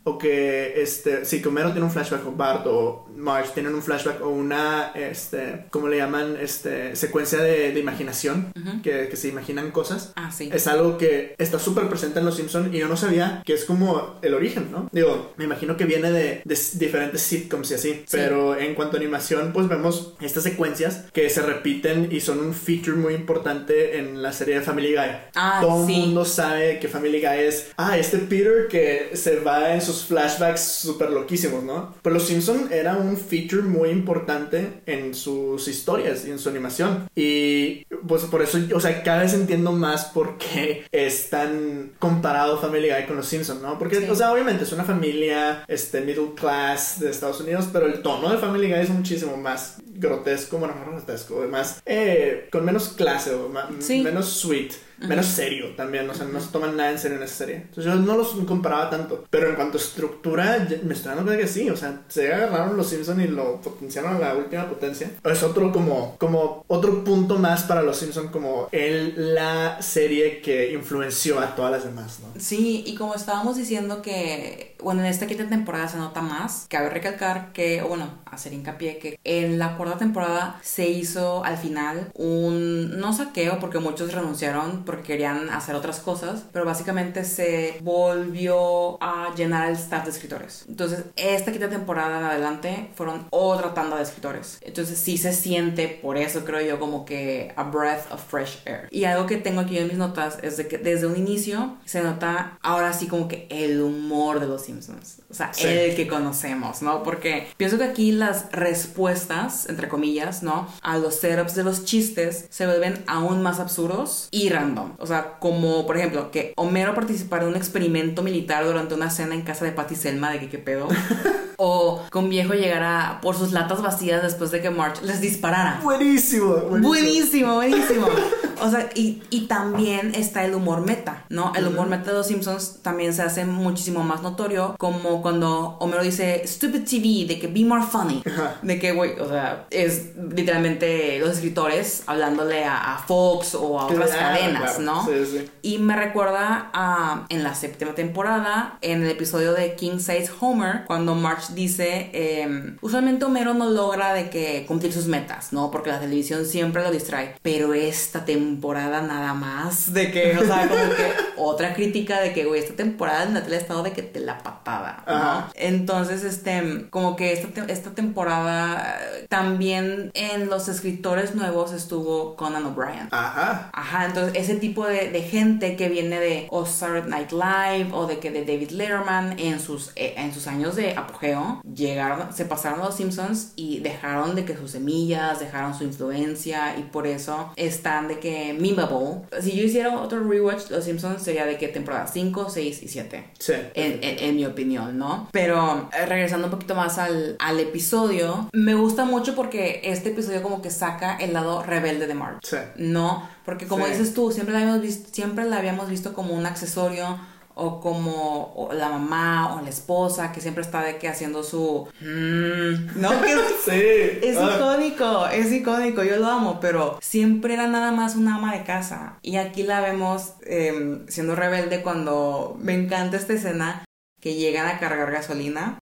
[0.09, 3.83] o que, este, sí, que Homero tiene un flashback, o Bart o Marge tienen un
[3.83, 6.37] flashback o una, este, ¿cómo le llaman?
[6.41, 10.13] Este, secuencia de, de imaginación, que, que, se imaginan cosas.
[10.17, 10.49] Ah, sí.
[10.53, 13.65] Es algo que está súper presente en Los Simpsons y yo no sabía que es
[13.65, 14.89] como el origen, ¿no?
[14.93, 19.01] Digo, me imagino que viene de, de diferentes sitcoms y así, pero en cuanto a
[19.01, 24.23] animación, pues vemos estas secuencias que se repiten y son un feature muy importante en
[24.23, 25.11] la serie de Family Guy.
[25.35, 29.75] Ah, Todo el mundo sabe que Family Guy es, ah, este Peter que se va
[29.75, 31.95] en sus flashbacks súper loquísimos, ¿no?
[32.03, 37.09] Pero Los Simpson era un feature muy importante en sus historias y en su animación.
[37.15, 42.59] Y pues por eso, o sea, cada vez entiendo más por qué es tan comparado
[42.59, 43.79] Family Guy con Los Simpson, ¿no?
[43.79, 48.03] Porque, o sea, obviamente es una familia, este, middle class de Estados Unidos, pero el
[48.03, 52.91] tono de Family Guy es muchísimo más grotesco, bueno, no grotesco, más, eh, con menos
[52.91, 57.17] clase o menos sweet menos serio también, o sea, no se toman nada en serio
[57.19, 57.57] en esa serie.
[57.57, 61.43] Entonces yo no los comparaba tanto, pero en cuanto a estructura, me estoy dando cuenta
[61.43, 65.11] que sí, o sea, se agarraron los Simpsons y lo potenciaron a la última potencia.
[65.25, 70.73] Es otro como, como otro punto más para los Simpsons como el, la serie que
[70.73, 72.41] influenció a todas las demás, ¿no?
[72.41, 76.91] Sí, y como estábamos diciendo que, bueno, en esta quinta temporada se nota más, cabe
[76.91, 82.99] recalcar que, bueno, hacer hincapié que en la cuarta temporada se hizo al final un,
[82.99, 89.35] no saqueo porque muchos renunciaron porque querían hacer otras cosas, pero básicamente se volvió a
[89.37, 90.65] llenar el staff de escritores.
[90.67, 94.57] Entonces, esta quinta temporada en adelante fueron otra tanda de escritores.
[94.63, 98.89] Entonces, sí se siente, por eso creo yo, como que a breath of fresh air.
[98.91, 102.01] Y algo que tengo aquí en mis notas es de que desde un inicio se
[102.01, 105.19] nota ahora sí como que el humor de los Simpsons.
[105.31, 107.03] O sea, el que conocemos, ¿no?
[107.03, 110.67] Porque pienso que aquí las respuestas, entre comillas, ¿no?
[110.81, 115.39] A los setups de los chistes se vuelven aún más absurdos y random o sea,
[115.39, 119.65] como por ejemplo, que Homero participara en un experimento militar durante una cena en casa
[119.65, 120.89] de Patty Selma, de que qué pedo.
[121.57, 125.81] o un viejo llegara por sus latas vacías después de que March les disparara.
[125.83, 128.07] Buenísimo, buenísimo, buenísimo.
[128.07, 128.07] buenísimo.
[128.61, 131.53] O sea, y, y también está el humor meta, ¿no?
[131.55, 136.03] El humor meta de los Simpsons también se hace muchísimo más notorio, como cuando Homero
[136.03, 138.23] dice stupid TV, de que be more funny.
[138.63, 143.87] De que, güey, o sea, es literalmente los escritores hablándole a, a Fox o a
[143.87, 144.81] otras Claro, cadenas, claro.
[144.81, 145.05] ¿no?
[145.07, 145.51] Sí, sí.
[145.63, 150.85] Y me recuerda a en la séptima temporada, en el episodio de King Size Homer,
[150.87, 155.71] cuando Marge dice, eh, usualmente Homero no logra de que cumplir sus metas, ¿no?
[155.71, 157.35] Porque la televisión siempre lo distrae.
[157.43, 162.45] Pero esta temporada nada más, de que, o sea, como que otra crítica de que,
[162.45, 165.15] güey, esta temporada en la tele ha estado de que te la patada, ¿no?
[165.15, 165.51] Ajá.
[165.55, 173.09] Entonces, este, como que esta, esta temporada también en los escritores nuevos estuvo Conan O'Brien.
[173.11, 173.71] Ajá.
[173.73, 178.07] Ajá, entonces ese tipo de, de gente que viene de o Saturday Night Live o
[178.07, 182.45] de que de David Letterman en sus, eh, en sus años de apogeo llegaron, se
[182.45, 187.07] pasaron a los Simpsons y dejaron de que sus semillas, dejaron su influencia y por
[187.07, 189.23] eso están de que memeable.
[189.41, 193.25] Si yo hiciera otro rewatch, los Simpsons sería de que temporada 5, 6 y 7
[193.39, 193.53] Sí.
[193.75, 195.29] en, en- en mi opinión, ¿no?
[195.33, 200.43] Pero eh, regresando un poquito más al, al episodio, me gusta mucho porque este episodio
[200.43, 202.39] como que saca el lado rebelde de Marge.
[202.43, 202.57] Sí.
[202.77, 203.93] No, porque como Sí.
[203.93, 207.19] dices tú, siempre la habíamos visto, siempre la habíamos visto como un accesorio
[207.61, 211.89] o como o la mamá o la esposa que siempre está de que haciendo su
[212.01, 214.19] mm, no que Sí.
[214.27, 214.55] es Ah.
[214.57, 219.19] icónico, es icónico, yo lo amo, pero siempre era nada más una ama de casa.
[219.23, 223.85] Y aquí la vemos eh, siendo rebelde cuando me encanta esta escena
[224.21, 225.78] que llegan a cargar gasolina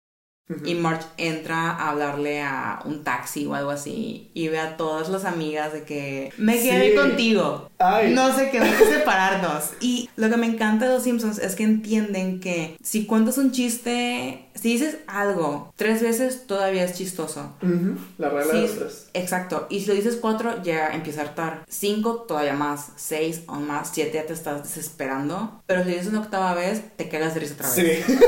[0.65, 5.09] y Marge entra a hablarle a un taxi o algo así y ve a todas
[5.09, 6.97] las amigas de que me quedé Sí.
[6.97, 7.69] contigo.
[7.79, 8.15] Ay.
[8.15, 9.71] No sé qué, hay que separarnos.
[9.81, 13.51] Y lo que me encanta de los Simpsons es que entienden que si cuentas un
[13.51, 17.53] chiste, si dices algo tres veces, todavía es chistoso.
[17.63, 17.97] Ujú.
[18.19, 19.07] La regla de Sí, los tres.
[19.15, 19.67] exacto.
[19.69, 21.65] Y si lo dices cuatro, ya empieza a hartar.
[21.69, 22.91] Cinco, todavía más.
[22.97, 23.91] Seis o más.
[23.93, 25.61] Siete, ya te estás desesperando.
[25.67, 28.05] Pero si lo dices una octava vez, te cagas de risa otra vez.
[28.07, 28.15] Sí.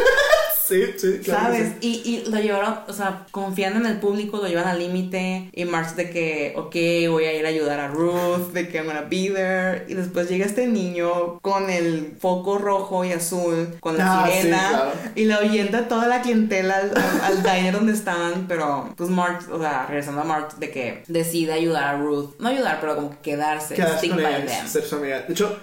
[0.68, 1.44] sí, sí, claro.
[1.46, 1.72] ¿Sabes?
[1.80, 5.50] Y, y lo llevaron, o sea, confiando en el público, lo llevan al límite.
[5.52, 6.74] Y Marx de que, ok,
[7.10, 9.84] voy a ir a ayudar a Ruth, de que I'm gonna be there.
[9.88, 14.38] Y después llega este niño con el foco rojo y azul, con la Ah, sí,
[14.42, 14.68] sirena.
[14.70, 14.90] claro.
[15.14, 18.46] Y le ahuyenta toda la clientela al, al- al diner donde estaban.
[18.48, 22.34] Pero, pues Marx, o sea, regresando a Marx, de que decide ayudar a Ruth.
[22.38, 23.74] No ayudar, pero como que quedarse.
[23.74, 24.66] Quedas stick con them.
[24.66, 25.22] ser su amiga.
[25.22, 25.56] De hecho,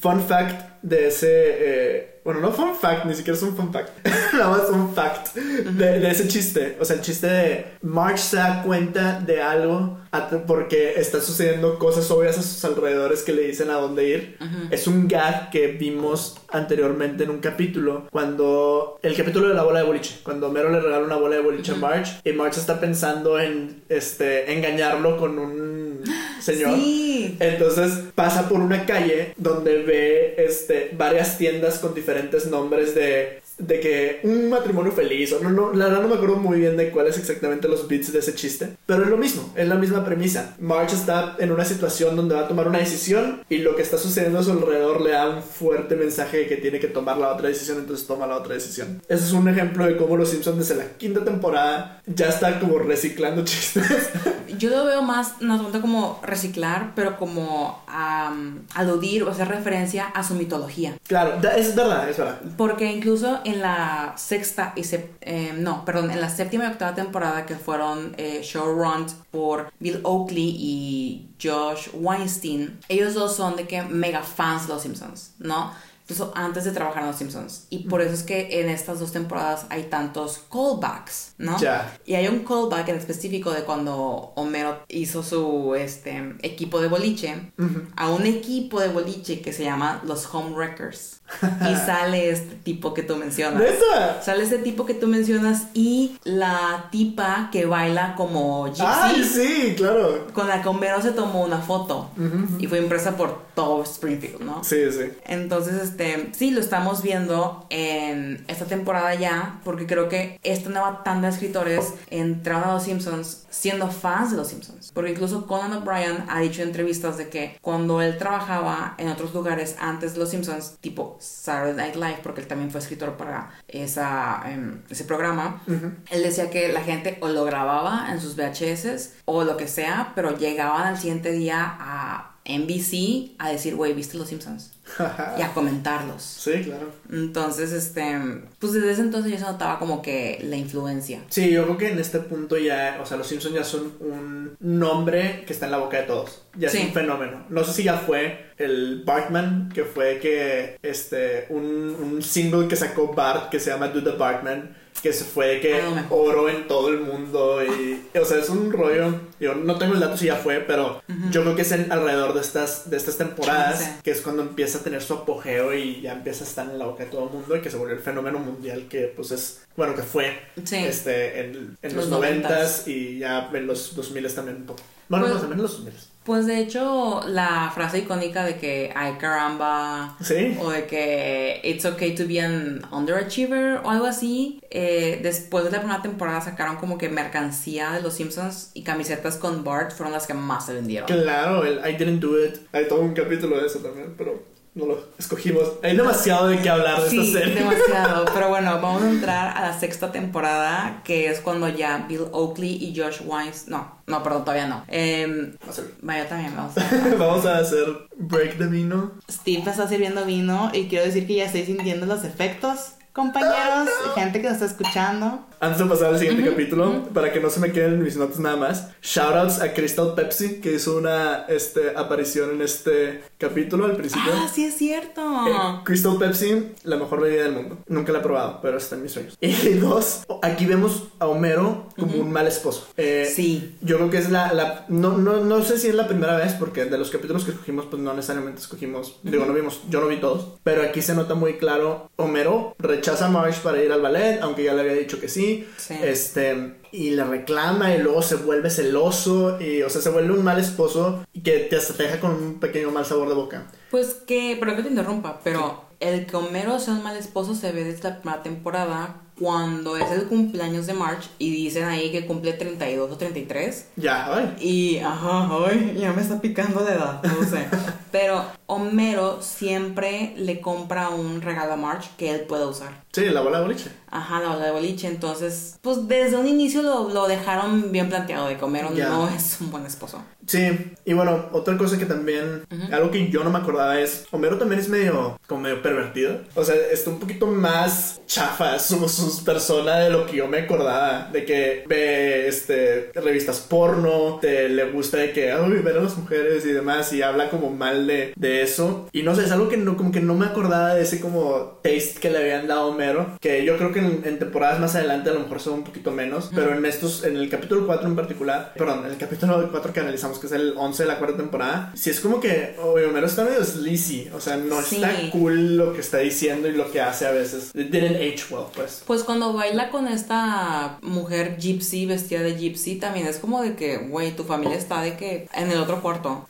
[0.00, 1.26] fun fact de ese.
[1.30, 4.04] eh, bueno, no fun fact, ni siquiera es un fun fact.
[4.32, 6.76] Nada más un fact de, de ese chiste.
[6.80, 10.00] O sea, el chiste de Marge se da cuenta de algo
[10.46, 14.38] porque está sucediendo cosas obvias a sus alrededores que le dicen a dónde ir.
[14.70, 18.06] Es un gag que vimos anteriormente en un capítulo.
[18.10, 18.98] Cuando.
[19.02, 20.20] El capítulo de la bola de boliche.
[20.22, 22.20] Cuando Mero le regala una bola de boliche a Marge.
[22.24, 26.02] Y Marge está pensando en este, engañarlo con un
[26.40, 26.76] señor.
[26.76, 27.36] Sí.
[27.40, 33.80] Entonces pasa por una calle donde ve este, varias tiendas con diferentes nombres de, de
[33.80, 36.90] que un matrimonio feliz, o no, no, la verdad no me acuerdo muy bien de
[36.90, 40.54] cuáles exactamente los bits de ese chiste, pero es lo mismo, es la misma premisa.
[40.58, 43.96] Marge está en una situación donde va a tomar una decisión y lo que está
[43.98, 47.32] sucediendo a su alrededor le da un fuerte mensaje de que tiene que tomar la
[47.32, 49.02] otra decisión, entonces toma la otra decisión.
[49.08, 52.78] Ese es un ejemplo de cómo los Simpsons desde la quinta temporada ya están como
[52.78, 54.10] reciclando chistes.
[54.58, 60.06] Yo lo veo más, no tanto como reciclar, pero como am, aludir o hacer referencia
[60.06, 60.96] a su mitología.
[61.06, 62.40] claro, es verdad, es verdad.
[62.56, 64.82] Porque incluso en la sexta y
[65.20, 70.00] eh, no, perdón, en la séptima y octava temporada que fueron eh, showrun por Bill
[70.02, 75.72] Oakley y Josh Weinstein, ellos dos son de que mega fans de los Simpsons, ¿no?
[76.02, 77.66] Incluso antes de trabajar en los Simpsons.
[77.68, 81.58] Y por eso es que en estas dos temporadas hay tantos callbacks, ¿no?
[81.58, 81.96] Ya.
[82.04, 87.52] Y hay un callback en específico de cuando Homero hizo su este, equipo de boliche
[87.96, 91.22] a un equipo de boliche que se llama los Home Wreckers.
[91.70, 93.60] y sale este tipo que tú mencionas.
[93.60, 94.22] ¿Neta?
[94.22, 98.82] Sale este tipo que tú mencionas y la tipa que baila como Gypsy.
[98.86, 99.74] ¡Ay, sí!
[99.76, 100.26] Claro.
[100.32, 102.10] Con la que Homero se tomó una foto
[102.58, 104.62] y fue impresa por todo Springfield, ¿no?
[104.62, 105.12] Sí, sí.
[105.24, 111.02] Entonces, este, sí, lo estamos viendo en esta temporada ya, porque creo que esta nueva
[111.04, 114.92] tanda de escritores entraron a los Simpsons siendo fans de los Simpsons.
[114.92, 119.32] Porque incluso Conan O'Brien ha dicho en entrevistas de que cuando él trabajaba en otros
[119.32, 123.50] lugares antes de los Simpsons, tipo Saturday Night Live, porque él también fue escritor para
[123.68, 125.62] esa, em, ese programa,
[126.10, 130.12] él decía que la gente o lo grababa en sus VHS o lo que sea,
[130.14, 134.72] pero llegaban al siguiente día a NBC a decir, güey, ¿viste Los Simpsons?
[135.38, 136.22] y a comentarlos.
[136.22, 136.92] Sí, claro.
[137.10, 138.18] Entonces, este,
[138.58, 141.20] pues desde ese entonces ya se notaba como que la influencia.
[141.28, 144.56] Sí, yo creo que en este punto ya, o sea, los Simpsons ya son un
[144.60, 146.42] nombre que está en la boca de todos.
[146.56, 147.44] Ya es un fenómeno.
[147.48, 152.76] No sé si ya fue el Bartman, que fue que, este, un, un single que
[152.76, 156.88] sacó Bart que se llama Do the Bartman que se fue que oro en todo
[156.88, 159.14] el mundo y o sea es un rollo.
[159.38, 162.40] Yo no tengo el dato si ya fue pero yo creo que es alrededor de
[162.40, 166.42] estas de estas temporadas que es cuando empieza a tener su apogeo y ya empieza
[166.44, 168.40] a estar en la boca de todo el mundo y que se volvió el fenómeno
[168.40, 173.94] mundial que pues es bueno que fue este en, los noventas y ya en los
[173.94, 174.82] dos miles también un poco.
[175.08, 178.92] Bueno pues, también en los dos miles pues de hecho, la frase icónica de que
[178.94, 180.56] ay caramba, ¿Sí?
[180.60, 185.70] o de que it's okay to be an underachiever o algo así, eh, después de
[185.70, 190.12] la primera temporada sacaron como que mercancía de los Simpsons y camisetas con Bart fueron
[190.12, 191.06] las que más se vendieron.
[191.06, 192.56] Claro, el I didn't do it.
[192.72, 195.72] Hay todo un capítulo de eso también, pero no lo escogimos.
[195.82, 197.54] Hay demasiado de qué hablar de esta serie.
[197.54, 198.26] demasiado.
[198.34, 202.76] Pero bueno, vamos a entrar a la sexta temporada, que es cuando ya Bill Oakley
[202.76, 203.68] y Josh Wines.
[203.68, 204.84] No, no, perdón, todavía no.
[204.88, 205.56] Eh,
[206.02, 207.16] vaya, también vamos a.
[207.18, 207.86] vamos a hacer
[208.16, 209.12] break the vino.
[209.30, 214.42] Steve está sirviendo vino y quiero decir que ya estoy sintiendo los efectos compañeros, gente
[214.42, 215.46] que nos está escuchando.
[215.58, 218.38] Antes de pasar al siguiente capítulo, para que no se me queden en mis notas
[218.38, 223.96] nada más, shoutouts a Crystal Pepsi, que hizo una este, aparición en este capítulo al
[223.96, 224.30] principio.
[224.34, 225.22] Ah, sí es cierto.
[225.48, 227.78] Eh, Crystal Pepsi, la mejor bebida del mundo.
[227.88, 229.38] Nunca la he probado, pero está en mis sueños.
[229.66, 232.88] Y dos, aquí vemos a Homero como un mal esposo.
[232.98, 233.76] Eh, sí.
[233.80, 234.52] Yo creo que es la...
[234.52, 237.52] la no, no, no, sé si es la primera vez, porque de los capítulos que
[237.52, 239.18] escogimos, pues no necesariamente escogimos...
[239.22, 242.74] Digo, no vimos, yo no vi todos, pero aquí se nota muy claro, Homero
[243.06, 245.66] rechaza a Marsh para ir al ballet, aunque ya le había dicho que sí.
[246.02, 250.42] Este, y le reclama y luego se vuelve celoso y, o sea, se vuelve un
[250.42, 253.66] mal esposo y que te hasta te deja con un pequeño mal sabor de boca.
[253.92, 257.70] Pues que, pero que te interrumpa, pero el que Homero sea un mal esposo se
[257.70, 262.26] ve desde la primera temporada cuando es el cumpleaños de March y dicen ahí que
[262.26, 263.88] cumple 32 o 33.
[263.96, 264.56] Ya, ay.
[264.60, 267.66] Y, ajá, ay, ya me está picando de edad, no sé.
[268.12, 273.04] Pero Homero siempre le compra un regalo a March que él pueda usar.
[273.12, 273.90] Sí, la bola de boliche.
[274.10, 275.08] Ajá, la bola de boliche.
[275.08, 279.58] Entonces, pues desde un inicio lo, lo dejaron bien planteado de que Homero no es
[279.60, 280.22] un buen esposo.
[280.46, 284.58] Sí, y bueno, otra cosa que también, algo que yo no me acordaba es, Homero
[284.58, 286.40] también es medio, como medio pervertido.
[286.54, 290.58] O sea, está un poquito más chafa su, su persona de lo que yo me
[290.58, 291.30] acordaba.
[291.32, 296.16] De que ve, este, revistas porno, te le gusta de que, ay, ver a las
[296.16, 299.08] mujeres y demás, y habla como mal de, de eso.
[299.12, 301.80] Y no sé, es algo que no, como que no me acordaba de ese como
[301.82, 303.36] taste que le habían dado a Homero.
[303.40, 306.50] Que yo creo que en, temporadas más adelante a lo mejor son un poquito menos.
[306.54, 310.00] Pero en estos, en el capítulo 4 en particular, perdón, en el capítulo 4 que
[310.00, 313.44] analizamos que es el 11 de la cuarta temporada, si es como que Homero está
[313.44, 317.26] medio sleazy, o sea, no está cool lo que está diciendo y lo que hace
[317.26, 317.70] a veces.
[317.74, 319.02] It didn't age well, pues.
[319.06, 323.98] Pues cuando baila con esta mujer gypsy, vestida de gypsy, también es como de que,
[323.98, 326.46] güey, tu familia está de que en el otro cuarto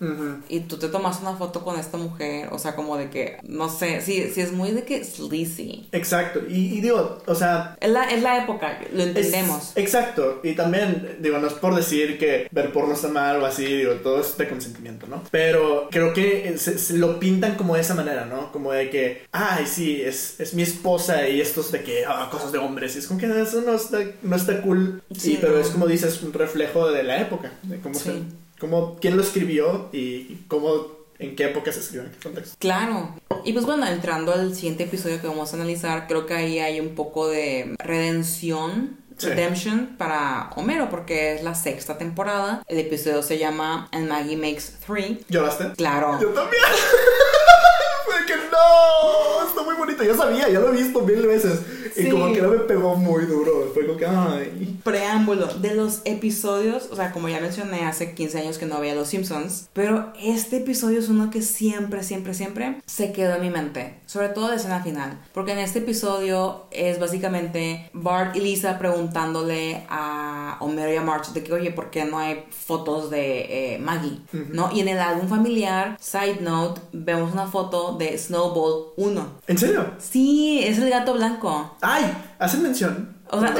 [0.49, 3.69] y tú te tomas una foto con esta mujer, o sea, como de que, no
[3.69, 5.89] sé, sí, sí es muy de que sleazy.
[5.93, 7.77] Exacto, y, digo, o sea...
[7.81, 9.73] Es la, es la época, lo entendemos.
[9.77, 13.76] exacto, y también, digo, no es por decir que ver porno está mal o así,
[13.77, 15.23] digo, todo es de consentimiento, ¿no?
[15.31, 18.53] Pero creo que se, lo pintan como de esa manera, ¿no?
[18.53, 22.29] Como de que, ay, sí, es, es mi esposa y esto es de que, ah,
[22.31, 22.97] cosas de hombres.
[22.97, 25.03] Y es como que eso no está, no está cool.
[25.17, 28.23] Sí, pero es como dices, un reflejo de la época, de cómo se,
[28.59, 32.57] cómo, quién lo escribió y cómo en qué época se escribió, en qué contexto.
[32.59, 33.15] Claro.
[33.45, 36.81] Y pues bueno, entrando al siguiente episodio que vamos a analizar, creo que ahí hay
[36.81, 42.63] un poco de redención Redemption para Homero porque es la sexta temporada.
[42.67, 45.25] El episodio se llama And Maggie Makes Three.
[45.29, 45.73] ¿Lloraste?
[45.77, 46.19] Claro.
[46.21, 46.63] Yo también.
[48.27, 50.03] que no, está muy bonito.
[50.03, 51.61] Ya sabía, ya lo he visto mil veces.
[51.97, 53.71] Y como que no me pegó muy duro.
[53.73, 54.79] Fue como que, ay.
[54.85, 58.95] Preámbulo de los episodios, o sea, como ya mencioné, hace 15 años que no veía
[58.95, 59.69] Los Simpsons.
[59.73, 64.01] Pero este episodio es uno que siempre, siempre, siempre se quedó en mi mente.
[64.07, 65.19] Sobre todo de escena final.
[65.33, 71.33] Porque en este episodio es básicamente Bart y Lisa preguntándole a Homero y a Marge
[71.33, 74.21] de que, oye, ¿por qué no hay fotos de eh, Maggie?
[74.33, 74.71] ¿No?
[74.73, 79.27] Y en el álbum familiar, side note, vemos una foto de Snowball 1.
[79.47, 79.93] ¿En serio?
[79.99, 81.77] Sí, es el gato blanco.
[81.89, 82.13] ¡Ay!
[82.41, 83.17] Hacen mención.
[83.31, 83.55] O sea,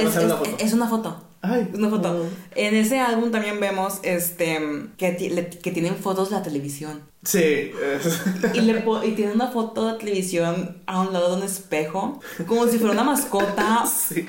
[0.59, 1.17] es, una foto.
[1.43, 2.27] Ay, una foto.
[2.57, 7.03] En ese álbum también vemos este que, que tienen fotos de la televisión.
[7.27, 7.73] Sí.
[8.55, 12.67] Y, le y tiene una foto de televisión a un lado de un espejo, como
[12.69, 13.85] si fuera una mascota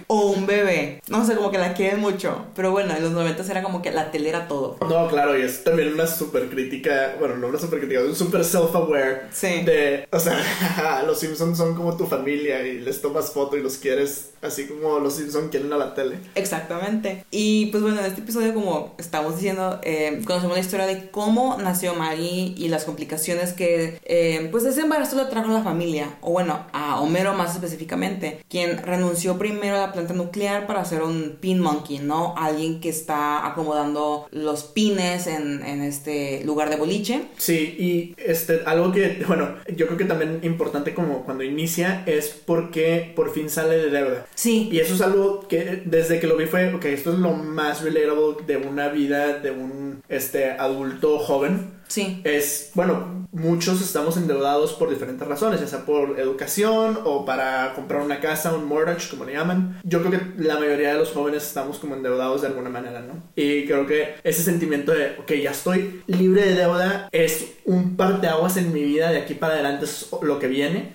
[0.07, 1.01] o un bebé.
[1.07, 2.47] No sé, como que la quieren mucho.
[2.55, 4.77] Pero bueno, en los 90 era como que la tele era todo.
[4.81, 8.41] No, claro, y es también una super crítica, bueno, no una super crítica, un super
[8.43, 9.27] self-aware.
[9.31, 9.61] Sí.
[9.63, 13.77] De, o sea, los Simpsons son como tu familia y les tomas foto y los
[13.77, 16.17] quieres así como los Simpsons quieren a la tele.
[16.35, 17.25] Exactamente.
[17.31, 21.57] Y pues bueno, en este episodio, como estamos diciendo, eh, conocemos la historia de cómo
[21.59, 26.17] nació Maggie y las complicaciones que eh, pues ese embarazo le trajo a la familia,
[26.21, 31.03] o bueno, a Homero más específicamente, quien renunció primero a la planta nuclear para hacer
[31.03, 32.33] un pin monkey, ¿no?
[32.37, 37.25] Alguien que está acomodando los pines en, en este lugar de boliche.
[37.37, 42.29] Sí, y este, algo que, bueno, yo creo que también importante como cuando inicia es
[42.29, 44.25] porque por fin sale de deuda.
[44.33, 44.69] Sí.
[44.71, 47.81] Y eso es algo que desde que lo vi fue, ok, esto es lo más
[47.81, 47.97] relatable
[48.45, 51.76] de una vida de un este, adulto joven.
[51.87, 52.21] Sí.
[52.23, 58.01] Es, bueno, muchos estamos endeudados por diferentes razones, ya sea por educación o para comprar
[58.01, 59.79] una casa, un mortgage, como le llaman.
[59.83, 63.23] Yo creo que la mayoría de los jóvenes estamos como endeudados de alguna manera, ¿no?
[63.35, 68.57] Y creo que ese sentimiento de, ok, ya estoy libre de deuda, es un parteaguas
[68.57, 70.91] en mi vida, de aquí para adelante es lo que viene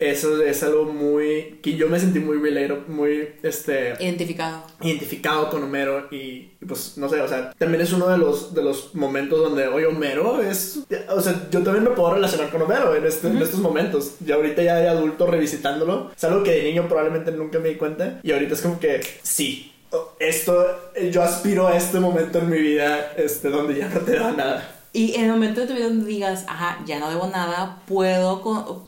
[0.00, 4.64] eso es algo muy que yo me sentí muy relatable, muy este identificado.
[4.80, 8.62] identificado con Homero y, pues no sé o sea también es uno de los de
[8.62, 12.96] los momentos donde oye Homero es o sea yo también me puedo relacionar con Homero
[12.96, 14.14] en, este, en estos momentos.
[14.26, 17.74] Y ahorita ya de adulto revisitándolo es algo que de niño probablemente nunca me di
[17.76, 19.72] cuenta y ahorita es como que sí
[20.18, 24.32] esto yo aspiro a este momento en mi vida este donde ya no te da
[24.32, 27.78] nada y en el momento de tu vida donde digas, ajá, ya no debo nada,
[27.86, 28.42] puedo,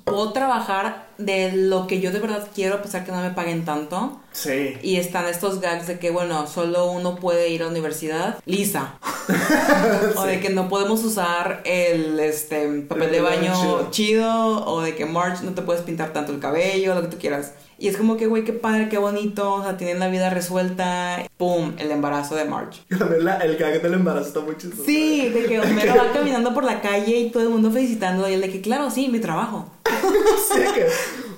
[0.04, 3.64] puedo trabajar de lo que yo de verdad quiero, a pesar que no me paguen
[3.64, 4.20] tanto.
[4.32, 4.76] Sí.
[4.82, 8.38] Y están estos gags de que, bueno, solo uno puede ir a la universidad.
[8.46, 8.98] Lisa.
[10.16, 14.66] O de que no podemos usar el este, papel de baño chido.
[14.66, 17.52] O de que March no te puedes pintar tanto el cabello, lo que tú quieras.
[17.82, 19.54] Y es como que, güey, qué padre, qué bonito.
[19.54, 21.18] O sea, tienen la vida resuelta.
[21.36, 21.72] ¡Pum!
[21.78, 22.80] El embarazo de March.
[22.88, 24.84] el gag del embarazo está muy chistoso.
[24.86, 28.30] Sí, de que Homero va caminando por la calle y todo el mundo felicitando.
[28.30, 29.68] Y él de que, claro, sí, mi trabajo.
[30.54, 30.86] sí, que.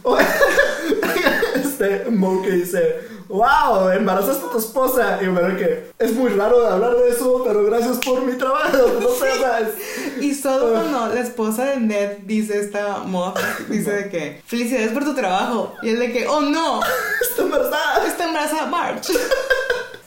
[1.61, 5.18] este Mo que dice, wow, embarazaste a tu esposa.
[5.22, 8.78] Y me que es muy raro hablar de eso, pero gracias por mi trabajo.
[9.00, 9.34] No sé.
[10.20, 13.34] Y solo cuando la esposa de Ned dice esta Mo,
[13.68, 15.74] dice de que, felicidades por tu trabajo.
[15.82, 16.80] Y él de que, oh no,
[17.20, 18.06] está embarazada.
[18.06, 19.10] Está embarazada March.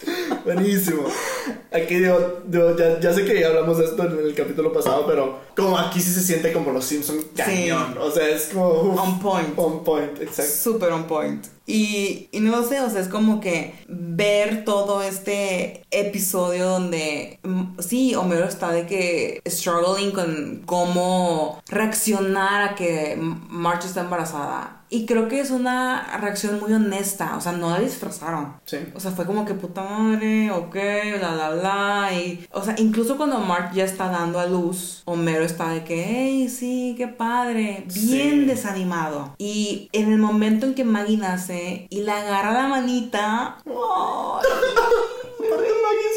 [0.46, 1.04] Buenísimo.
[1.72, 5.40] Aquí digo, ya, ya, sé que ya hablamos de esto en el capítulo pasado, pero
[5.56, 7.98] como aquí sí se siente como los Simpsons cañón.
[8.00, 8.66] O sea, es como...
[8.66, 9.50] on point.
[9.58, 10.52] On point, exacto.
[10.52, 11.46] Super on point.
[11.66, 17.80] Y, y, no sé, o sea, es como que ver todo este episodio donde mm,
[17.80, 24.77] sí, Homero está de que struggling con cómo reaccionar a que March está embarazada.
[24.90, 28.54] Y creo que es una reacción muy honesta, o sea, no la disfrazaron.
[28.66, 28.78] Sí.
[28.96, 30.76] O sea, fue como que puta madre, ok,
[31.20, 32.10] bla, bla, bla.
[32.14, 36.06] Y, o sea, incluso cuando March ya está dando a luz, Homero está de que,
[36.08, 39.36] hey, sí, qué padre, bien desanimado.
[39.38, 44.40] Y en el momento en que Maggie nace y le agarra la manita, ¡oh!
[44.40, 46.17] Aparte Maggie.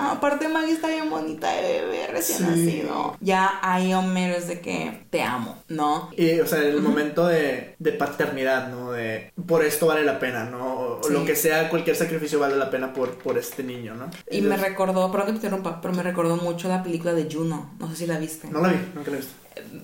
[0.00, 3.16] Aparte Maggie está bien bonita de bebé recién nacido.
[3.20, 6.10] Ya hay Homero de que te amo, ¿no?
[6.16, 8.92] Y, o sea, el momento de, de, paternidad, ¿no?
[8.92, 10.98] De por esto vale la pena, ¿no?
[11.02, 14.10] O lo que sea, cualquier sacrificio vale la pena por, por este niño, ¿no?
[14.30, 17.74] Y me recordó, perdón que te interrumpa, pero me recordó mucho la película de Juno.
[17.78, 18.48] No sé si la viste.
[18.48, 19.34] No la vi, nunca la he visto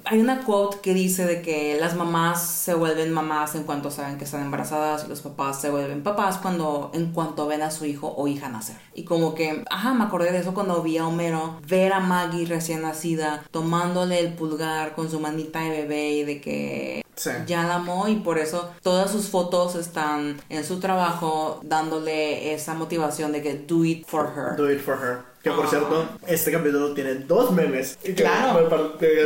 [0.05, 4.19] hay una quote que dice de que las mamás se vuelven mamás en cuanto saben
[4.19, 7.85] que están embarazadas y los papás se vuelven papás cuando en cuanto ven a su
[7.85, 8.77] hijo o hija nacer.
[8.95, 12.47] Y como que, ajá, me acordé de eso cuando vi a Homero ver a Maggie
[12.47, 17.07] recién nacida tomándole el pulgar con su manita de bebé y de que
[17.47, 22.75] ya la amó y por eso todas sus fotos están en su trabajo dándole esa
[22.75, 24.57] motivación de que do it for her.
[24.57, 25.36] Do it for her.
[25.47, 28.69] Que por cierto, este capítulo tiene dos memes que, claro.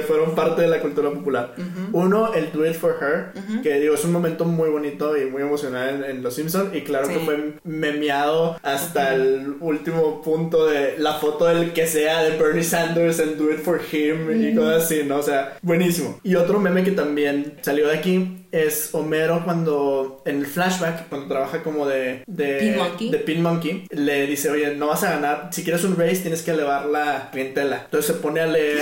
[0.07, 1.55] fueron parte de la cultura popular.
[1.93, 5.41] Uno, el Do It For Her, que digo, es un momento muy bonito y muy
[5.41, 6.75] emocional en, Los Simpsons.
[6.75, 12.23] Y claro que fue memeado hasta el último punto de la foto del que sea
[12.23, 15.16] de Bernie Sanders en Do It For Him y cosas así, ¿no?
[15.16, 16.21] O sea, buenísimo.
[16.23, 21.28] Y otro meme que también salió de aquí es Homero cuando en el flashback, cuando
[21.28, 23.11] trabaja como de de Pin Monkey.
[23.11, 26.42] de Pin Monkey, le dice, oye, no vas a ganar, si quieres un race tienes
[26.42, 27.82] que elevar la clientela.
[27.84, 28.80] Entonces se pone a leer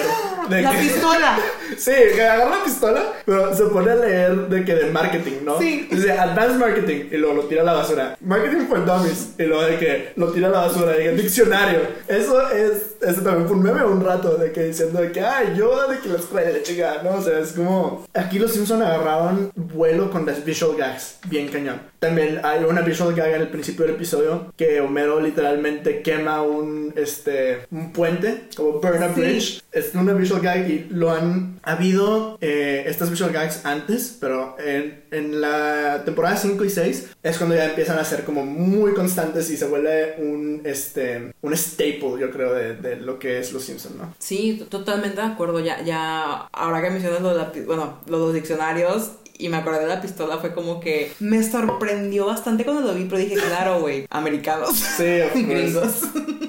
[0.49, 1.39] de La que- pistola.
[1.77, 5.59] Sí, que agarra la pistola, pero se pone a leer de que de marketing, ¿no?
[5.59, 5.87] Sí.
[5.91, 8.17] Dice Advanced Marketing y luego lo tira a la basura.
[8.21, 10.99] Marketing for Dummies y luego de que lo tira a la basura.
[11.01, 11.81] Y el diccionario.
[12.09, 15.55] Eso es, eso también fue un meme un rato de que diciendo de que, ay,
[15.57, 17.17] yo de que la escuela de chica, ¿no?
[17.17, 18.07] O sea, es como.
[18.15, 21.81] Aquí los Simpson agarraron vuelo con las visual gags, bien cañón.
[21.99, 26.93] También hay una visual gag en el principio del episodio que Homero literalmente quema un,
[26.97, 29.21] este, un puente, como burn a Sí.
[29.21, 34.17] bridge es una visual gag y lo han ha habido eh, estas visual gags antes,
[34.21, 38.47] pero en, en la temporada 5 y 6 es cuando ya empiezan a ser como
[38.47, 43.39] muy constantes y se vuelve un este un staple, yo creo, de, de lo que
[43.41, 44.15] es Los Simpsons, ¿no?
[44.19, 45.59] Sí, totalmente de acuerdo.
[45.61, 49.87] Ya, ya, ahora que mencionas lo de la bueno, los diccionarios y me acordé de
[49.87, 54.07] la pistola, fue como que me sorprendió bastante cuando lo vi, pero dije, claro, güey,
[54.11, 54.77] americanos.
[54.77, 55.05] Sí.
[55.35, 56.03] Gringos.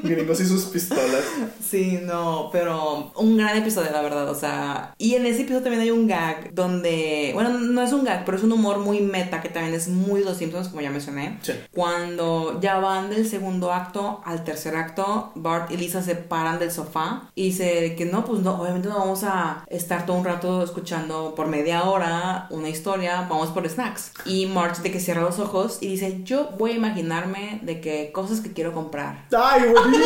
[0.09, 1.23] Gringos y sus pistolas.
[1.67, 5.83] Sí, no, pero un gran episodio, la verdad, o sea, y en ese episodio también
[5.83, 9.41] hay un gag donde, bueno, no es un gag, pero es un humor muy meta
[9.41, 11.37] que también es muy Los Simpsons, como ya mencioné.
[11.41, 11.53] Sí.
[11.71, 16.71] Cuando ya van del segundo acto al tercer acto, Bart y Lisa se paran del
[16.71, 20.63] sofá y dice que no, pues no, obviamente no vamos a estar todo un rato
[20.63, 24.11] escuchando por media hora una historia, vamos por snacks.
[24.25, 28.11] Y Marge de que cierra los ojos y dice, yo voy a imaginarme de que
[28.11, 29.25] cosas que quiero comprar.
[29.35, 29.98] ¡Ay, buenísimo!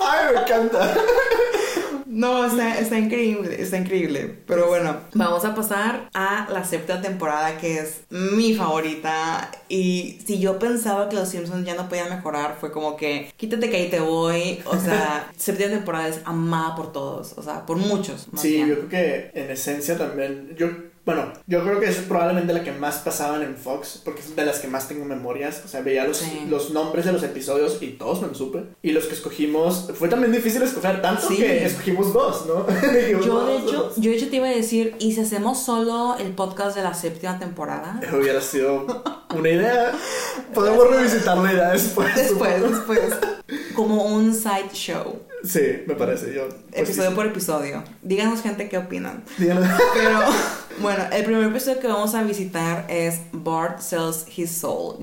[0.00, 0.94] ¡Ay, me encanta!
[2.06, 4.38] No, está, está increíble, está increíble.
[4.46, 9.50] Pero bueno, vamos a pasar a la séptima temporada que es mi favorita.
[9.68, 13.70] Y si yo pensaba que los Simpsons ya no podían mejorar, fue como que quítate
[13.70, 14.60] que ahí te voy.
[14.64, 18.32] O sea, séptima temporada es amada por todos, o sea, por muchos.
[18.32, 18.68] más Sí, bien.
[18.68, 20.56] yo creo que en esencia también.
[20.58, 20.68] Yo,
[21.08, 24.44] bueno, yo creo que es probablemente la que más pasaban en Fox, porque es de
[24.44, 25.62] las que más tengo memorias.
[25.64, 26.44] O sea, veía los, Sí.
[26.50, 28.64] los nombres de los episodios y todos me supe.
[28.82, 31.36] Y los que escogimos, fue también difícil escoger tanto Sí.
[31.38, 32.66] que escogimos dos, ¿no?
[32.82, 33.96] Yo de "Vamos, hecho, dos".
[33.96, 36.92] yo de hecho te iba a decir, ¿y si hacemos solo el podcast de la
[36.92, 37.98] séptima temporada?
[38.12, 38.84] Hubiera sido
[39.34, 39.92] una idea.
[40.52, 42.14] Podemos revisitar la idea después.
[42.14, 43.00] Después, después.
[43.78, 45.20] Como un side show.
[45.44, 46.34] Sí, me parece.
[46.34, 47.84] Yo, pues, Episodio sí, por episodio.
[48.02, 49.22] Díganos, gente, qué opinan.
[49.38, 49.68] Díganos.
[49.94, 50.18] Pero
[50.80, 54.96] bueno, el primer episodio que vamos a visitar es Bart Sells His Soul.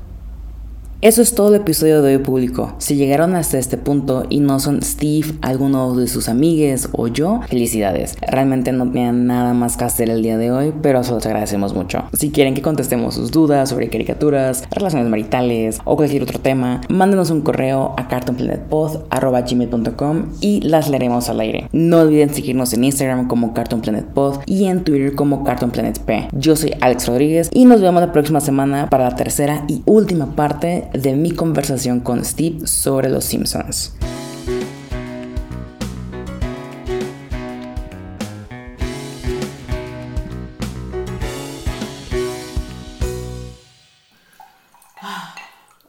[1.05, 2.73] Eso es todo el episodio de hoy público.
[2.79, 7.41] Si llegaron hasta este punto y no son Steve, alguno de sus amigues o yo,
[7.47, 8.17] felicidades.
[8.27, 11.75] Realmente no tenían nada más que hacer el día de hoy, pero se los agradecemos
[11.75, 12.05] mucho.
[12.13, 17.29] Si quieren que contestemos sus dudas sobre caricaturas, relaciones maritales o cualquier otro tema, mándenos
[17.29, 21.69] un correo a cartoonplanetpod.gmail.com y las leeremos al aire.
[21.71, 25.99] No olviden seguirnos en Instagram como Cartoon Planet Pod y en Twitter como Cartoon Planet
[25.99, 26.29] P.
[26.31, 30.35] Yo soy Alex Rodríguez y nos vemos la próxima semana para la tercera y última
[30.35, 33.93] parte de mi conversación con Steve sobre los Simpsons.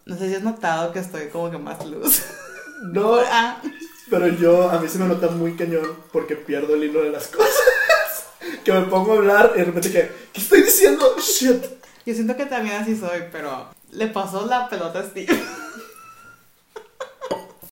[0.04, 2.22] No sé si has notado que estoy como que más luz.
[2.92, 3.57] No, Ah.
[4.11, 7.26] pero yo, a mí se me nota muy cañón porque pierdo el hilo de las
[7.28, 7.54] cosas.
[8.64, 11.16] que me pongo a hablar y de repente que, ¿qué estoy diciendo?
[11.18, 11.64] Shit.
[12.04, 15.65] Yo siento que también así soy, pero le pasó la pelota a Steve.